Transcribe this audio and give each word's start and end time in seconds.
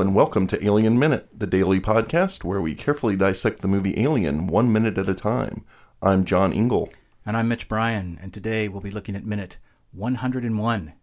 And 0.00 0.12
welcome 0.12 0.48
to 0.48 0.62
Alien 0.62 0.98
Minute, 0.98 1.28
the 1.32 1.46
daily 1.46 1.78
podcast 1.78 2.42
where 2.42 2.60
we 2.60 2.74
carefully 2.74 3.14
dissect 3.14 3.60
the 3.60 3.68
movie 3.68 3.96
Alien 3.96 4.48
one 4.48 4.72
minute 4.72 4.98
at 4.98 5.08
a 5.08 5.14
time. 5.14 5.64
I'm 6.02 6.24
John 6.24 6.52
Ingle. 6.52 6.92
And 7.24 7.36
I'm 7.36 7.46
Mitch 7.46 7.68
Bryan, 7.68 8.18
and 8.20 8.34
today 8.34 8.68
we'll 8.68 8.80
be 8.80 8.90
looking 8.90 9.14
at 9.14 9.24
minute 9.24 9.58
101, 9.92 10.94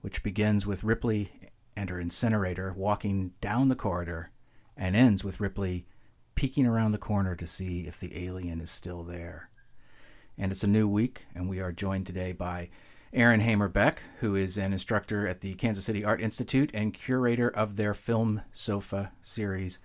which 0.00 0.24
begins 0.24 0.66
with 0.66 0.82
Ripley 0.82 1.30
and 1.76 1.90
her 1.90 2.00
incinerator 2.00 2.74
walking 2.76 3.34
down 3.40 3.68
the 3.68 3.76
corridor 3.76 4.32
and 4.76 4.96
ends 4.96 5.22
with 5.22 5.38
Ripley 5.38 5.86
peeking 6.34 6.66
around 6.66 6.90
the 6.90 6.98
corner 6.98 7.36
to 7.36 7.46
see 7.46 7.86
if 7.86 8.00
the 8.00 8.26
alien 8.26 8.60
is 8.60 8.70
still 8.70 9.04
there. 9.04 9.48
And 10.36 10.50
it's 10.50 10.64
a 10.64 10.68
new 10.68 10.88
week, 10.88 11.24
and 11.36 11.48
we 11.48 11.60
are 11.60 11.70
joined 11.70 12.06
today 12.06 12.32
by 12.32 12.70
Erin 13.12 13.40
Hamer 13.40 13.68
Beck, 13.68 14.02
who 14.20 14.36
is 14.36 14.56
an 14.56 14.72
instructor 14.72 15.26
at 15.26 15.40
the 15.40 15.54
Kansas 15.54 15.84
City 15.84 16.04
Art 16.04 16.20
Institute 16.20 16.70
and 16.72 16.94
curator 16.94 17.48
of 17.48 17.76
their 17.76 17.92
Film 17.92 18.42
Sofa 18.52 19.10
series. 19.20 19.80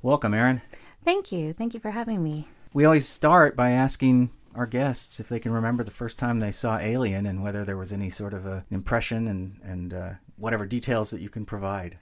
Welcome, 0.00 0.32
Erin. 0.32 0.62
Thank 1.04 1.32
you. 1.32 1.52
Thank 1.52 1.74
you 1.74 1.80
for 1.80 1.90
having 1.90 2.22
me. 2.22 2.46
We 2.72 2.84
always 2.84 3.08
start 3.08 3.56
by 3.56 3.70
asking 3.70 4.30
our 4.54 4.66
guests 4.66 5.18
if 5.18 5.28
they 5.28 5.40
can 5.40 5.50
remember 5.50 5.82
the 5.82 5.90
first 5.90 6.20
time 6.20 6.38
they 6.38 6.52
saw 6.52 6.78
Alien 6.78 7.26
and 7.26 7.42
whether 7.42 7.64
there 7.64 7.76
was 7.76 7.92
any 7.92 8.10
sort 8.10 8.32
of 8.32 8.46
an 8.46 8.64
impression 8.70 9.26
and, 9.26 9.60
and 9.64 9.94
uh, 9.94 10.10
whatever 10.36 10.64
details 10.64 11.10
that 11.10 11.20
you 11.20 11.28
can 11.28 11.44
provide. 11.44 11.98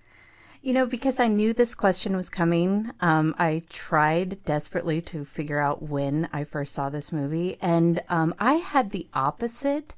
You 0.60 0.74
know, 0.74 0.84
because 0.84 1.20
I 1.20 1.28
knew 1.28 1.54
this 1.54 1.74
question 1.74 2.16
was 2.16 2.28
coming, 2.28 2.90
um, 3.00 3.34
I 3.38 3.62
tried 3.70 4.44
desperately 4.44 5.00
to 5.02 5.24
figure 5.24 5.60
out 5.60 5.82
when 5.82 6.28
I 6.34 6.44
first 6.44 6.74
saw 6.74 6.90
this 6.90 7.12
movie. 7.12 7.56
And 7.62 8.02
um, 8.10 8.34
I 8.38 8.54
had 8.54 8.90
the 8.90 9.06
opposite 9.14 9.94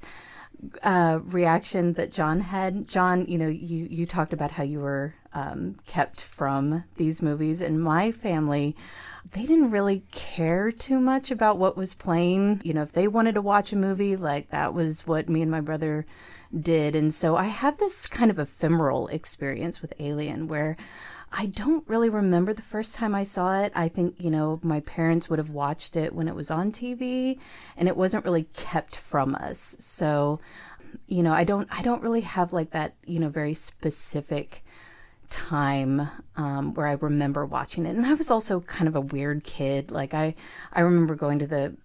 uh, 0.83 1.19
reaction 1.23 1.93
that 1.93 2.11
John 2.11 2.39
had. 2.41 2.87
John, 2.87 3.25
you 3.27 3.37
know, 3.37 3.47
you, 3.47 3.87
you 3.89 4.05
talked 4.05 4.33
about 4.33 4.51
how 4.51 4.63
you 4.63 4.79
were 4.79 5.13
um, 5.33 5.75
kept 5.85 6.23
from 6.23 6.83
these 6.97 7.21
movies, 7.21 7.61
and 7.61 7.81
my 7.81 8.11
family, 8.11 8.75
they 9.31 9.45
didn't 9.45 9.71
really 9.71 10.03
care 10.11 10.71
too 10.71 10.99
much 10.99 11.31
about 11.31 11.57
what 11.57 11.77
was 11.77 11.93
playing. 11.93 12.61
You 12.63 12.73
know, 12.73 12.81
if 12.81 12.91
they 12.91 13.07
wanted 13.07 13.35
to 13.35 13.41
watch 13.41 13.71
a 13.73 13.77
movie, 13.77 14.15
like 14.15 14.49
that 14.49 14.73
was 14.73 15.05
what 15.05 15.29
me 15.29 15.41
and 15.41 15.51
my 15.51 15.61
brother 15.61 16.05
did. 16.59 16.95
And 16.95 17.13
so 17.13 17.35
I 17.35 17.45
have 17.45 17.77
this 17.77 18.07
kind 18.07 18.31
of 18.31 18.39
ephemeral 18.39 19.07
experience 19.07 19.81
with 19.81 19.93
Alien 19.99 20.47
where 20.47 20.77
I 21.31 21.47
don't 21.47 21.87
really 21.87 22.09
remember 22.09 22.53
the 22.53 22.61
first 22.61 22.95
time 22.95 23.13
I 23.13 23.23
saw 23.23 23.61
it. 23.61 23.71
I 23.75 23.87
think, 23.87 24.15
you 24.19 24.31
know, 24.31 24.59
my 24.63 24.79
parents 24.81 25.29
would 25.29 25.39
have 25.39 25.51
watched 25.51 25.95
it 25.95 26.13
when 26.13 26.27
it 26.27 26.35
was 26.35 26.51
on 26.51 26.71
TV 26.71 27.37
and 27.77 27.87
it 27.87 27.95
wasn't 27.95 28.25
really 28.25 28.43
kept 28.53 28.95
from 28.97 29.35
us. 29.35 29.75
So, 29.79 30.39
you 31.07 31.21
know, 31.23 31.33
I 31.33 31.43
don't 31.43 31.67
I 31.71 31.81
don't 31.81 32.01
really 32.01 32.21
have 32.21 32.53
like 32.53 32.71
that, 32.71 32.95
you 33.05 33.19
know, 33.19 33.29
very 33.29 33.53
specific 33.53 34.63
time 35.29 36.09
um, 36.35 36.73
where 36.73 36.87
I 36.87 36.93
remember 36.93 37.45
watching 37.45 37.85
it. 37.85 37.95
And 37.95 38.05
I 38.05 38.13
was 38.13 38.31
also 38.31 38.61
kind 38.61 38.87
of 38.87 38.95
a 38.95 39.01
weird 39.01 39.43
kid. 39.43 39.91
Like 39.91 40.13
I 40.13 40.35
I 40.73 40.81
remember 40.81 41.15
going 41.15 41.39
to 41.39 41.47
the 41.47 41.75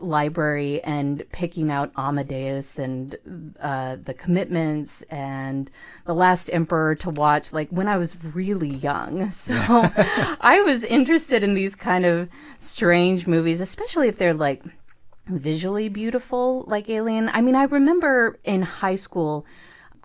library 0.00 0.82
and 0.82 1.22
picking 1.30 1.70
out 1.70 1.92
Amadeus 1.96 2.78
and 2.78 3.14
uh, 3.60 3.96
the 4.02 4.14
Commitments 4.14 5.02
and 5.02 5.70
the 6.06 6.14
Last 6.14 6.50
Emperor 6.52 6.94
to 6.96 7.10
watch, 7.10 7.52
like 7.52 7.68
when 7.70 7.86
I 7.86 7.96
was 7.96 8.22
really 8.24 8.70
young. 8.70 9.30
So 9.44 9.54
I 10.40 10.62
was 10.64 10.84
interested 10.84 11.44
in 11.44 11.54
these 11.54 11.74
kind 11.74 12.06
of 12.06 12.28
strange 12.58 13.26
movies, 13.26 13.60
especially 13.60 14.08
if 14.08 14.16
they're 14.16 14.32
like 14.32 14.62
visually 15.26 15.88
beautiful, 15.88 16.64
like 16.66 16.88
Alien. 16.88 17.30
I 17.32 17.42
mean, 17.42 17.54
I 17.54 17.64
remember 17.64 18.38
in 18.44 18.62
high 18.62 18.94
school 18.94 19.44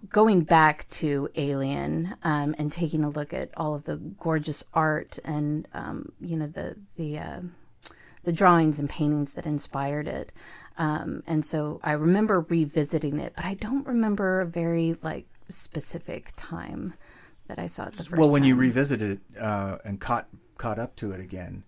going 0.10 0.42
back 0.42 0.88
to 0.88 1.30
Alien 1.36 2.16
um, 2.24 2.56
and 2.58 2.72
taking 2.72 3.04
a 3.04 3.10
look 3.10 3.34
at 3.34 3.50
all 3.56 3.76
of 3.76 3.84
the 3.84 3.98
gorgeous 3.98 4.64
art 4.74 5.20
and 5.24 5.68
um, 5.74 6.12
you 6.20 6.38
know 6.38 6.48
the 6.48 6.76
the 6.96 7.20
uh, 7.20 7.40
the 8.30 8.34
drawings 8.34 8.78
and 8.78 8.88
paintings 8.88 9.32
that 9.32 9.48
inspired 9.48 10.08
it. 10.08 10.32
Um, 10.78 11.24
and 11.26 11.44
so 11.44 11.80
I 11.84 11.94
remember 11.94 12.42
revisiting 12.42 13.20
it, 13.20 13.34
but 13.36 13.44
I 13.44 13.56
don't 13.56 13.88
remember 13.88 14.42
a 14.42 14.46
very 14.46 14.96
like 15.02 15.26
specific 15.50 16.32
time 16.36 16.94
that 17.48 17.58
I 17.58 17.66
saw 17.66 17.88
it 17.88 17.94
the 17.94 18.04
first. 18.04 18.20
Well, 18.20 18.32
when 18.32 18.44
time. 18.44 18.50
you 18.50 18.56
revisited 18.56 19.20
it 19.34 19.42
uh, 19.42 19.80
and 19.84 20.00
caught 20.00 20.28
caught 20.60 20.78
up 20.78 20.96
to 20.98 21.12
it 21.12 21.20
again, 21.20 21.64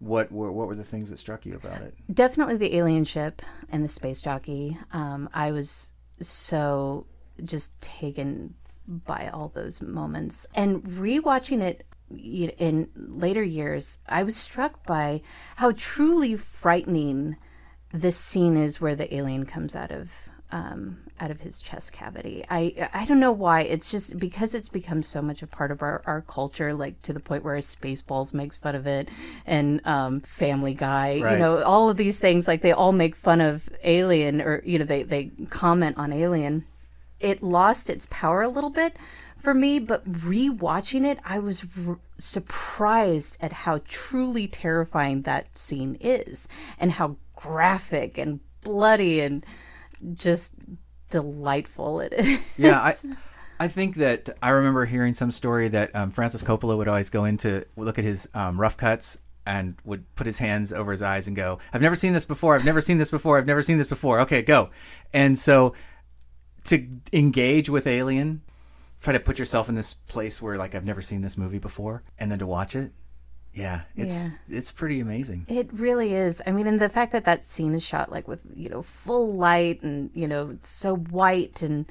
what 0.00 0.30
were 0.30 0.52
what 0.52 0.68
were 0.68 0.74
the 0.74 0.84
things 0.84 1.08
that 1.08 1.18
struck 1.18 1.46
you 1.46 1.54
about 1.54 1.80
it? 1.80 1.94
Definitely 2.12 2.58
the 2.58 2.76
alien 2.76 3.04
ship 3.06 3.40
and 3.70 3.82
the 3.82 3.88
space 3.88 4.20
jockey. 4.20 4.76
Um, 4.92 5.30
I 5.32 5.50
was 5.50 5.94
so 6.20 7.06
just 7.42 7.80
taken 7.80 8.52
by 8.86 9.30
all 9.32 9.48
those 9.48 9.80
moments 9.80 10.46
and 10.54 10.82
rewatching 10.82 11.62
it 11.62 11.86
in 12.18 12.88
later 12.96 13.42
years, 13.42 13.98
I 14.08 14.22
was 14.22 14.36
struck 14.36 14.84
by 14.86 15.22
how 15.56 15.72
truly 15.72 16.36
frightening 16.36 17.36
this 17.92 18.16
scene 18.16 18.56
is 18.56 18.80
where 18.80 18.94
the 18.94 19.14
alien 19.14 19.44
comes 19.44 19.76
out 19.76 19.90
of 19.90 20.10
um, 20.52 20.98
out 21.18 21.30
of 21.30 21.40
his 21.40 21.62
chest 21.62 21.92
cavity. 21.92 22.44
I 22.50 22.88
I 22.92 23.04
don't 23.06 23.20
know 23.20 23.32
why. 23.32 23.62
It's 23.62 23.90
just 23.90 24.18
because 24.18 24.54
it's 24.54 24.68
become 24.68 25.02
so 25.02 25.22
much 25.22 25.42
a 25.42 25.46
part 25.46 25.70
of 25.70 25.82
our, 25.82 26.02
our 26.04 26.20
culture, 26.20 26.74
like 26.74 27.00
to 27.02 27.12
the 27.12 27.20
point 27.20 27.42
where 27.42 27.56
Spaceballs 27.56 28.34
makes 28.34 28.58
fun 28.58 28.74
of 28.74 28.86
it, 28.86 29.08
and 29.46 29.84
um, 29.86 30.20
Family 30.20 30.74
Guy. 30.74 31.20
Right. 31.20 31.32
You 31.32 31.38
know, 31.38 31.62
all 31.62 31.88
of 31.88 31.96
these 31.96 32.18
things 32.18 32.46
like 32.46 32.60
they 32.60 32.72
all 32.72 32.92
make 32.92 33.16
fun 33.16 33.40
of 33.40 33.68
Alien, 33.82 34.42
or 34.42 34.62
you 34.64 34.78
know, 34.78 34.84
they 34.84 35.02
they 35.02 35.30
comment 35.48 35.96
on 35.96 36.12
Alien. 36.12 36.64
It 37.18 37.42
lost 37.42 37.88
its 37.88 38.06
power 38.10 38.42
a 38.42 38.48
little 38.48 38.70
bit, 38.70 38.96
for 39.42 39.54
me, 39.54 39.80
but 39.80 40.10
rewatching 40.10 41.04
it, 41.04 41.18
I 41.24 41.40
was 41.40 41.66
r- 41.86 41.98
surprised 42.16 43.38
at 43.40 43.52
how 43.52 43.80
truly 43.88 44.46
terrifying 44.46 45.22
that 45.22 45.56
scene 45.58 45.96
is 46.00 46.48
and 46.78 46.92
how 46.92 47.16
graphic 47.34 48.18
and 48.18 48.40
bloody 48.62 49.20
and 49.20 49.44
just 50.14 50.54
delightful 51.10 52.00
it 52.00 52.12
is. 52.12 52.58
Yeah, 52.58 52.80
I 52.80 52.94
I 53.60 53.68
think 53.68 53.96
that 53.96 54.30
I 54.42 54.50
remember 54.50 54.84
hearing 54.86 55.14
some 55.14 55.30
story 55.30 55.68
that 55.68 55.94
um, 55.94 56.10
Francis 56.10 56.42
Coppola 56.42 56.76
would 56.76 56.88
always 56.88 57.10
go 57.10 57.24
into 57.24 57.64
look 57.76 57.98
at 57.98 58.04
his 58.04 58.28
um, 58.34 58.60
rough 58.60 58.76
cuts 58.76 59.18
and 59.44 59.74
would 59.84 60.04
put 60.14 60.26
his 60.26 60.38
hands 60.38 60.72
over 60.72 60.92
his 60.92 61.02
eyes 61.02 61.26
and 61.26 61.36
go, 61.36 61.58
"I've 61.72 61.82
never 61.82 61.96
seen 61.96 62.12
this 62.12 62.24
before. 62.24 62.54
I've 62.54 62.64
never 62.64 62.80
seen 62.80 62.98
this 62.98 63.10
before. 63.10 63.38
I've 63.38 63.46
never 63.46 63.62
seen 63.62 63.78
this 63.78 63.86
before. 63.86 64.20
Okay, 64.20 64.42
go." 64.42 64.70
And 65.12 65.38
so 65.38 65.74
to 66.64 66.86
engage 67.12 67.68
with 67.68 67.86
Alien 67.86 68.40
try 69.02 69.12
to 69.12 69.20
put 69.20 69.38
yourself 69.38 69.68
in 69.68 69.74
this 69.74 69.92
place 69.92 70.40
where 70.40 70.56
like 70.56 70.74
I've 70.74 70.84
never 70.84 71.02
seen 71.02 71.20
this 71.20 71.36
movie 71.36 71.58
before, 71.58 72.02
and 72.18 72.30
then 72.30 72.38
to 72.38 72.46
watch 72.46 72.74
it. 72.74 72.92
Yeah, 73.52 73.82
it's 73.96 74.40
yeah. 74.46 74.58
it's 74.58 74.72
pretty 74.72 75.00
amazing. 75.00 75.44
It 75.48 75.68
really 75.72 76.14
is. 76.14 76.40
I 76.46 76.52
mean, 76.52 76.66
and 76.66 76.80
the 76.80 76.88
fact 76.88 77.12
that 77.12 77.26
that 77.26 77.44
scene 77.44 77.74
is 77.74 77.84
shot 77.84 78.10
like 78.10 78.26
with 78.26 78.46
you 78.54 78.70
know 78.70 78.80
full 78.80 79.36
light 79.36 79.82
and 79.82 80.10
you 80.14 80.26
know 80.26 80.50
it's 80.50 80.70
so 80.70 80.96
white 80.96 81.60
and 81.60 81.84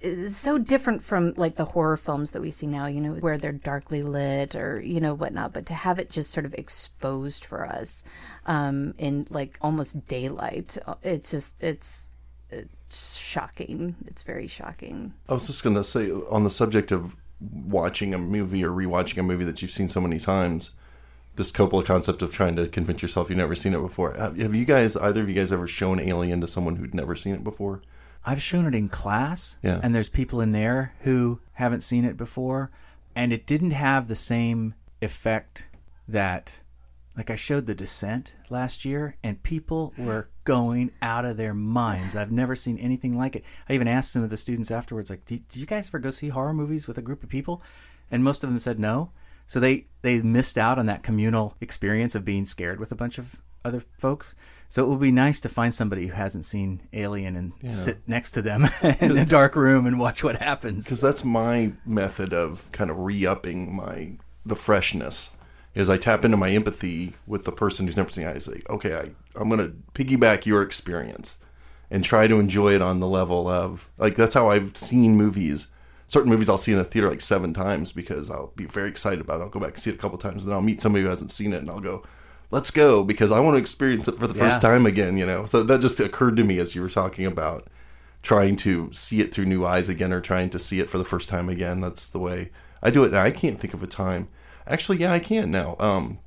it's 0.00 0.36
so 0.36 0.58
different 0.58 1.02
from 1.02 1.34
like 1.36 1.56
the 1.56 1.64
horror 1.64 1.96
films 1.96 2.32
that 2.32 2.40
we 2.40 2.50
see 2.50 2.66
now, 2.66 2.86
you 2.86 3.00
know, 3.00 3.12
where 3.14 3.36
they're 3.36 3.52
darkly 3.52 4.02
lit 4.02 4.56
or 4.56 4.80
you 4.82 5.00
know 5.00 5.14
whatnot. 5.14 5.54
But 5.54 5.66
to 5.66 5.74
have 5.74 5.98
it 5.98 6.10
just 6.10 6.32
sort 6.32 6.46
of 6.46 6.54
exposed 6.54 7.44
for 7.44 7.66
us 7.66 8.02
um, 8.46 8.94
in 8.98 9.26
like 9.30 9.56
almost 9.62 10.06
daylight, 10.06 10.76
uh, 10.86 10.94
it's 11.02 11.30
just 11.30 11.62
it's 11.62 12.10
shocking. 12.98 13.96
It's 14.06 14.22
very 14.22 14.46
shocking. 14.46 15.14
I 15.28 15.34
was 15.34 15.46
just 15.46 15.62
going 15.62 15.76
to 15.76 15.84
say 15.84 16.10
on 16.10 16.44
the 16.44 16.50
subject 16.50 16.92
of 16.92 17.14
watching 17.40 18.14
a 18.14 18.18
movie 18.18 18.64
or 18.64 18.70
rewatching 18.70 19.18
a 19.18 19.22
movie 19.22 19.44
that 19.44 19.62
you've 19.62 19.70
seen 19.70 19.88
so 19.88 20.00
many 20.00 20.18
times, 20.18 20.72
this 21.36 21.52
Coppola 21.52 21.84
concept 21.84 22.22
of 22.22 22.32
trying 22.32 22.56
to 22.56 22.68
convince 22.68 23.02
yourself 23.02 23.30
you've 23.30 23.38
never 23.38 23.54
seen 23.54 23.74
it 23.74 23.80
before. 23.80 24.12
Have 24.14 24.54
you 24.54 24.64
guys, 24.64 24.96
either 24.96 25.22
of 25.22 25.28
you 25.28 25.34
guys, 25.34 25.52
ever 25.52 25.66
shown 25.66 26.00
Alien 26.00 26.40
to 26.40 26.48
someone 26.48 26.76
who'd 26.76 26.94
never 26.94 27.16
seen 27.16 27.34
it 27.34 27.44
before? 27.44 27.80
I've 28.26 28.42
shown 28.42 28.66
it 28.66 28.74
in 28.74 28.90
class, 28.90 29.56
yeah. 29.62 29.80
and 29.82 29.94
there's 29.94 30.10
people 30.10 30.42
in 30.42 30.52
there 30.52 30.92
who 31.00 31.40
haven't 31.54 31.82
seen 31.82 32.04
it 32.04 32.18
before, 32.18 32.70
and 33.16 33.32
it 33.32 33.46
didn't 33.46 33.70
have 33.70 34.08
the 34.08 34.14
same 34.14 34.74
effect 35.00 35.68
that 36.06 36.62
Like 37.20 37.28
I 37.28 37.36
showed 37.36 37.66
The 37.66 37.74
Descent 37.74 38.34
last 38.48 38.86
year, 38.86 39.14
and 39.22 39.42
people 39.42 39.92
were 39.98 40.30
going 40.44 40.90
out 41.02 41.26
of 41.26 41.36
their 41.36 41.52
minds. 41.52 42.16
I've 42.16 42.32
never 42.32 42.56
seen 42.56 42.78
anything 42.78 43.18
like 43.18 43.36
it. 43.36 43.44
I 43.68 43.74
even 43.74 43.88
asked 43.88 44.10
some 44.10 44.22
of 44.24 44.30
the 44.30 44.38
students 44.38 44.70
afterwards, 44.70 45.10
like, 45.10 45.26
"Did, 45.26 45.42
you 45.52 45.66
guys 45.66 45.86
ever 45.88 45.98
go 45.98 46.08
see 46.08 46.30
horror 46.30 46.54
movies 46.54 46.88
with 46.88 46.96
a 46.96 47.02
group 47.02 47.22
of 47.22 47.28
people?" 47.28 47.62
And 48.10 48.24
most 48.24 48.42
of 48.42 48.48
them 48.48 48.58
said 48.58 48.78
no. 48.78 49.10
So 49.46 49.60
they 49.60 49.88
they 50.00 50.22
missed 50.22 50.56
out 50.56 50.78
on 50.78 50.86
that 50.86 51.02
communal 51.02 51.58
experience 51.60 52.14
of 52.14 52.24
being 52.24 52.46
scared 52.46 52.80
with 52.80 52.90
a 52.90 52.96
bunch 52.96 53.18
of 53.18 53.42
other 53.66 53.84
folks. 53.98 54.34
So 54.68 54.82
it 54.82 54.88
would 54.88 55.00
be 55.00 55.12
nice 55.12 55.40
to 55.40 55.50
find 55.50 55.74
somebody 55.74 56.06
who 56.06 56.14
hasn't 56.14 56.46
seen 56.46 56.88
Alien 56.94 57.36
and 57.36 57.52
sit 57.70 57.98
next 58.08 58.30
to 58.30 58.40
them 58.40 58.66
in 59.02 59.18
a 59.18 59.26
dark 59.26 59.56
room 59.56 59.84
and 59.84 60.00
watch 60.00 60.24
what 60.24 60.38
happens. 60.38 60.86
because 60.86 61.02
that's 61.02 61.22
my 61.22 61.74
method 61.84 62.32
of 62.32 62.72
kind 62.72 62.90
of 62.90 62.98
re-upping 62.98 63.76
my 63.76 64.12
the 64.46 64.56
freshness 64.56 65.32
is 65.74 65.88
I 65.88 65.96
tap 65.96 66.24
into 66.24 66.36
my 66.36 66.50
empathy 66.50 67.14
with 67.26 67.44
the 67.44 67.52
person 67.52 67.86
who's 67.86 67.96
never 67.96 68.10
seen 68.10 68.26
it. 68.26 68.34
I 68.34 68.38
say, 68.38 68.62
okay, 68.68 68.94
I, 68.94 69.10
I'm 69.40 69.48
going 69.48 69.60
to 69.60 69.76
piggyback 69.94 70.44
your 70.46 70.62
experience 70.62 71.38
and 71.90 72.04
try 72.04 72.26
to 72.26 72.38
enjoy 72.38 72.74
it 72.74 72.82
on 72.82 73.00
the 73.00 73.06
level 73.06 73.48
of 73.48 73.88
like 73.98 74.14
that's 74.14 74.34
how 74.34 74.50
I've 74.50 74.76
seen 74.76 75.16
movies. 75.16 75.68
Certain 76.06 76.30
movies 76.30 76.48
I'll 76.48 76.58
see 76.58 76.72
in 76.72 76.78
the 76.78 76.84
theater 76.84 77.08
like 77.08 77.20
seven 77.20 77.52
times 77.54 77.92
because 77.92 78.30
I'll 78.30 78.52
be 78.56 78.64
very 78.64 78.88
excited 78.88 79.20
about 79.20 79.40
it. 79.40 79.44
I'll 79.44 79.50
go 79.50 79.60
back 79.60 79.74
and 79.74 79.78
see 79.78 79.90
it 79.90 79.96
a 79.96 79.98
couple 79.98 80.18
times, 80.18 80.42
and 80.42 80.50
then 80.50 80.56
I'll 80.56 80.62
meet 80.62 80.80
somebody 80.80 81.04
who 81.04 81.08
hasn't 81.10 81.30
seen 81.30 81.52
it, 81.52 81.58
and 81.58 81.70
I'll 81.70 81.80
go, 81.80 82.02
"Let's 82.50 82.72
go," 82.72 83.04
because 83.04 83.30
I 83.30 83.38
want 83.38 83.54
to 83.54 83.60
experience 83.60 84.08
it 84.08 84.18
for 84.18 84.26
the 84.26 84.34
first 84.34 84.60
time 84.60 84.86
again. 84.86 85.16
You 85.16 85.26
know, 85.26 85.46
so 85.46 85.62
that 85.62 85.80
just 85.80 86.00
occurred 86.00 86.36
to 86.36 86.44
me 86.44 86.58
as 86.58 86.74
you 86.74 86.82
were 86.82 86.88
talking 86.88 87.26
about 87.26 87.68
trying 88.22 88.56
to 88.56 88.90
see 88.92 89.20
it 89.20 89.32
through 89.32 89.46
new 89.46 89.64
eyes 89.64 89.88
again 89.88 90.12
or 90.12 90.20
trying 90.20 90.50
to 90.50 90.58
see 90.58 90.80
it 90.80 90.90
for 90.90 90.98
the 90.98 91.04
first 91.04 91.28
time 91.28 91.48
again. 91.48 91.80
That's 91.80 92.10
the 92.10 92.18
way 92.18 92.50
I 92.82 92.90
do 92.90 93.04
it. 93.04 93.08
And 93.08 93.18
I 93.18 93.30
can't 93.30 93.58
think 93.58 93.72
of 93.72 93.82
a 93.82 93.86
time. 93.86 94.26
Actually, 94.70 94.98
yeah, 94.98 95.12
I 95.12 95.18
can 95.18 95.50
now. 95.50 95.76
Um, 95.78 96.20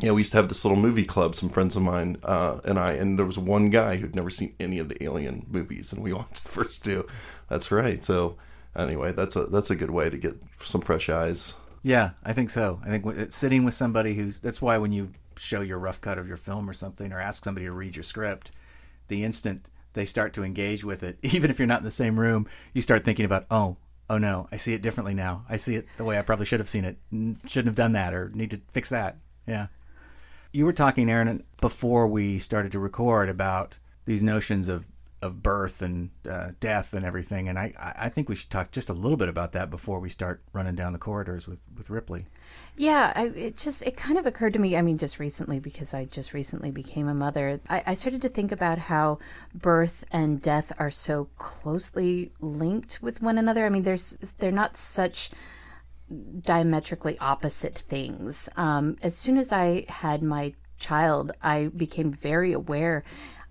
yeah, 0.00 0.12
we 0.12 0.20
used 0.20 0.30
to 0.32 0.38
have 0.38 0.48
this 0.48 0.64
little 0.64 0.78
movie 0.78 1.04
club, 1.04 1.34
some 1.34 1.48
friends 1.48 1.76
of 1.76 1.82
mine 1.82 2.16
uh, 2.22 2.60
and 2.64 2.78
I, 2.78 2.92
and 2.92 3.18
there 3.18 3.26
was 3.26 3.36
one 3.36 3.68
guy 3.68 3.96
who'd 3.96 4.14
never 4.14 4.30
seen 4.30 4.54
any 4.58 4.78
of 4.78 4.88
the 4.88 5.02
Alien 5.02 5.44
movies, 5.50 5.92
and 5.92 6.02
we 6.02 6.12
watched 6.14 6.44
the 6.44 6.50
first 6.50 6.84
two. 6.84 7.06
That's 7.48 7.70
right. 7.70 8.02
So, 8.02 8.36
anyway, 8.74 9.12
that's 9.12 9.36
a 9.36 9.44
that's 9.46 9.70
a 9.70 9.76
good 9.76 9.90
way 9.90 10.08
to 10.08 10.16
get 10.16 10.36
some 10.58 10.80
fresh 10.80 11.08
eyes. 11.08 11.54
Yeah, 11.82 12.10
I 12.24 12.32
think 12.32 12.50
so. 12.50 12.80
I 12.84 12.88
think 12.88 13.32
sitting 13.32 13.64
with 13.64 13.74
somebody 13.74 14.14
who's 14.14 14.40
that's 14.40 14.62
why 14.62 14.78
when 14.78 14.92
you 14.92 15.12
show 15.36 15.60
your 15.60 15.78
rough 15.78 16.00
cut 16.00 16.18
of 16.18 16.28
your 16.28 16.36
film 16.36 16.68
or 16.68 16.74
something 16.74 17.12
or 17.12 17.20
ask 17.20 17.44
somebody 17.44 17.66
to 17.66 17.72
read 17.72 17.96
your 17.96 18.02
script, 18.02 18.52
the 19.08 19.24
instant 19.24 19.68
they 19.94 20.04
start 20.04 20.32
to 20.34 20.44
engage 20.44 20.84
with 20.84 21.02
it, 21.02 21.18
even 21.22 21.50
if 21.50 21.58
you're 21.58 21.66
not 21.66 21.80
in 21.80 21.84
the 21.84 21.90
same 21.90 22.20
room, 22.20 22.46
you 22.72 22.80
start 22.80 23.04
thinking 23.04 23.24
about, 23.24 23.46
"Oh, 23.50 23.76
oh 24.10 24.18
no, 24.18 24.48
I 24.52 24.56
see 24.56 24.74
it 24.74 24.82
differently 24.82 25.14
now. 25.14 25.46
I 25.48 25.56
see 25.56 25.76
it 25.76 25.86
the 25.96 26.04
way 26.04 26.18
I 26.18 26.22
probably 26.22 26.44
should 26.44 26.60
have 26.60 26.68
seen 26.68 26.84
it. 26.84 26.98
Shouldn't 27.46 27.68
have 27.68 27.76
done 27.76 27.92
that 27.92 28.12
or 28.12 28.30
need 28.34 28.50
to 28.50 28.60
fix 28.72 28.90
that." 28.90 29.16
Yeah. 29.46 29.68
You 30.52 30.66
were 30.66 30.72
talking 30.72 31.08
Erin 31.08 31.44
before 31.60 32.08
we 32.08 32.38
started 32.40 32.72
to 32.72 32.80
record 32.80 33.28
about 33.28 33.78
these 34.04 34.22
notions 34.22 34.66
of 34.66 34.84
of 35.22 35.42
birth 35.42 35.82
and 35.82 36.10
uh, 36.28 36.50
death 36.60 36.94
and 36.94 37.04
everything, 37.04 37.48
and 37.48 37.58
I, 37.58 37.74
I 37.78 38.08
think 38.08 38.28
we 38.28 38.34
should 38.34 38.50
talk 38.50 38.70
just 38.70 38.88
a 38.88 38.94
little 38.94 39.18
bit 39.18 39.28
about 39.28 39.52
that 39.52 39.70
before 39.70 40.00
we 40.00 40.08
start 40.08 40.42
running 40.52 40.74
down 40.74 40.92
the 40.92 40.98
corridors 40.98 41.46
with, 41.46 41.60
with 41.76 41.90
Ripley. 41.90 42.26
Yeah, 42.76 43.12
I, 43.14 43.26
it 43.26 43.56
just 43.56 43.82
it 43.82 43.96
kind 43.96 44.18
of 44.18 44.24
occurred 44.24 44.54
to 44.54 44.58
me. 44.58 44.76
I 44.76 44.82
mean, 44.82 44.96
just 44.96 45.18
recently 45.18 45.60
because 45.60 45.92
I 45.92 46.06
just 46.06 46.32
recently 46.32 46.70
became 46.70 47.08
a 47.08 47.14
mother. 47.14 47.60
I, 47.68 47.82
I 47.88 47.94
started 47.94 48.22
to 48.22 48.30
think 48.30 48.50
about 48.50 48.78
how 48.78 49.18
birth 49.54 50.04
and 50.10 50.40
death 50.40 50.72
are 50.78 50.90
so 50.90 51.28
closely 51.36 52.32
linked 52.40 53.02
with 53.02 53.22
one 53.22 53.36
another. 53.36 53.66
I 53.66 53.68
mean, 53.68 53.82
there's 53.82 54.16
they're 54.38 54.50
not 54.50 54.76
such 54.76 55.30
diametrically 56.40 57.18
opposite 57.18 57.76
things. 57.88 58.48
Um, 58.56 58.96
as 59.02 59.16
soon 59.16 59.36
as 59.36 59.52
I 59.52 59.84
had 59.88 60.22
my 60.22 60.54
child, 60.78 61.32
I 61.42 61.66
became 61.66 62.10
very 62.10 62.52
aware 62.52 63.04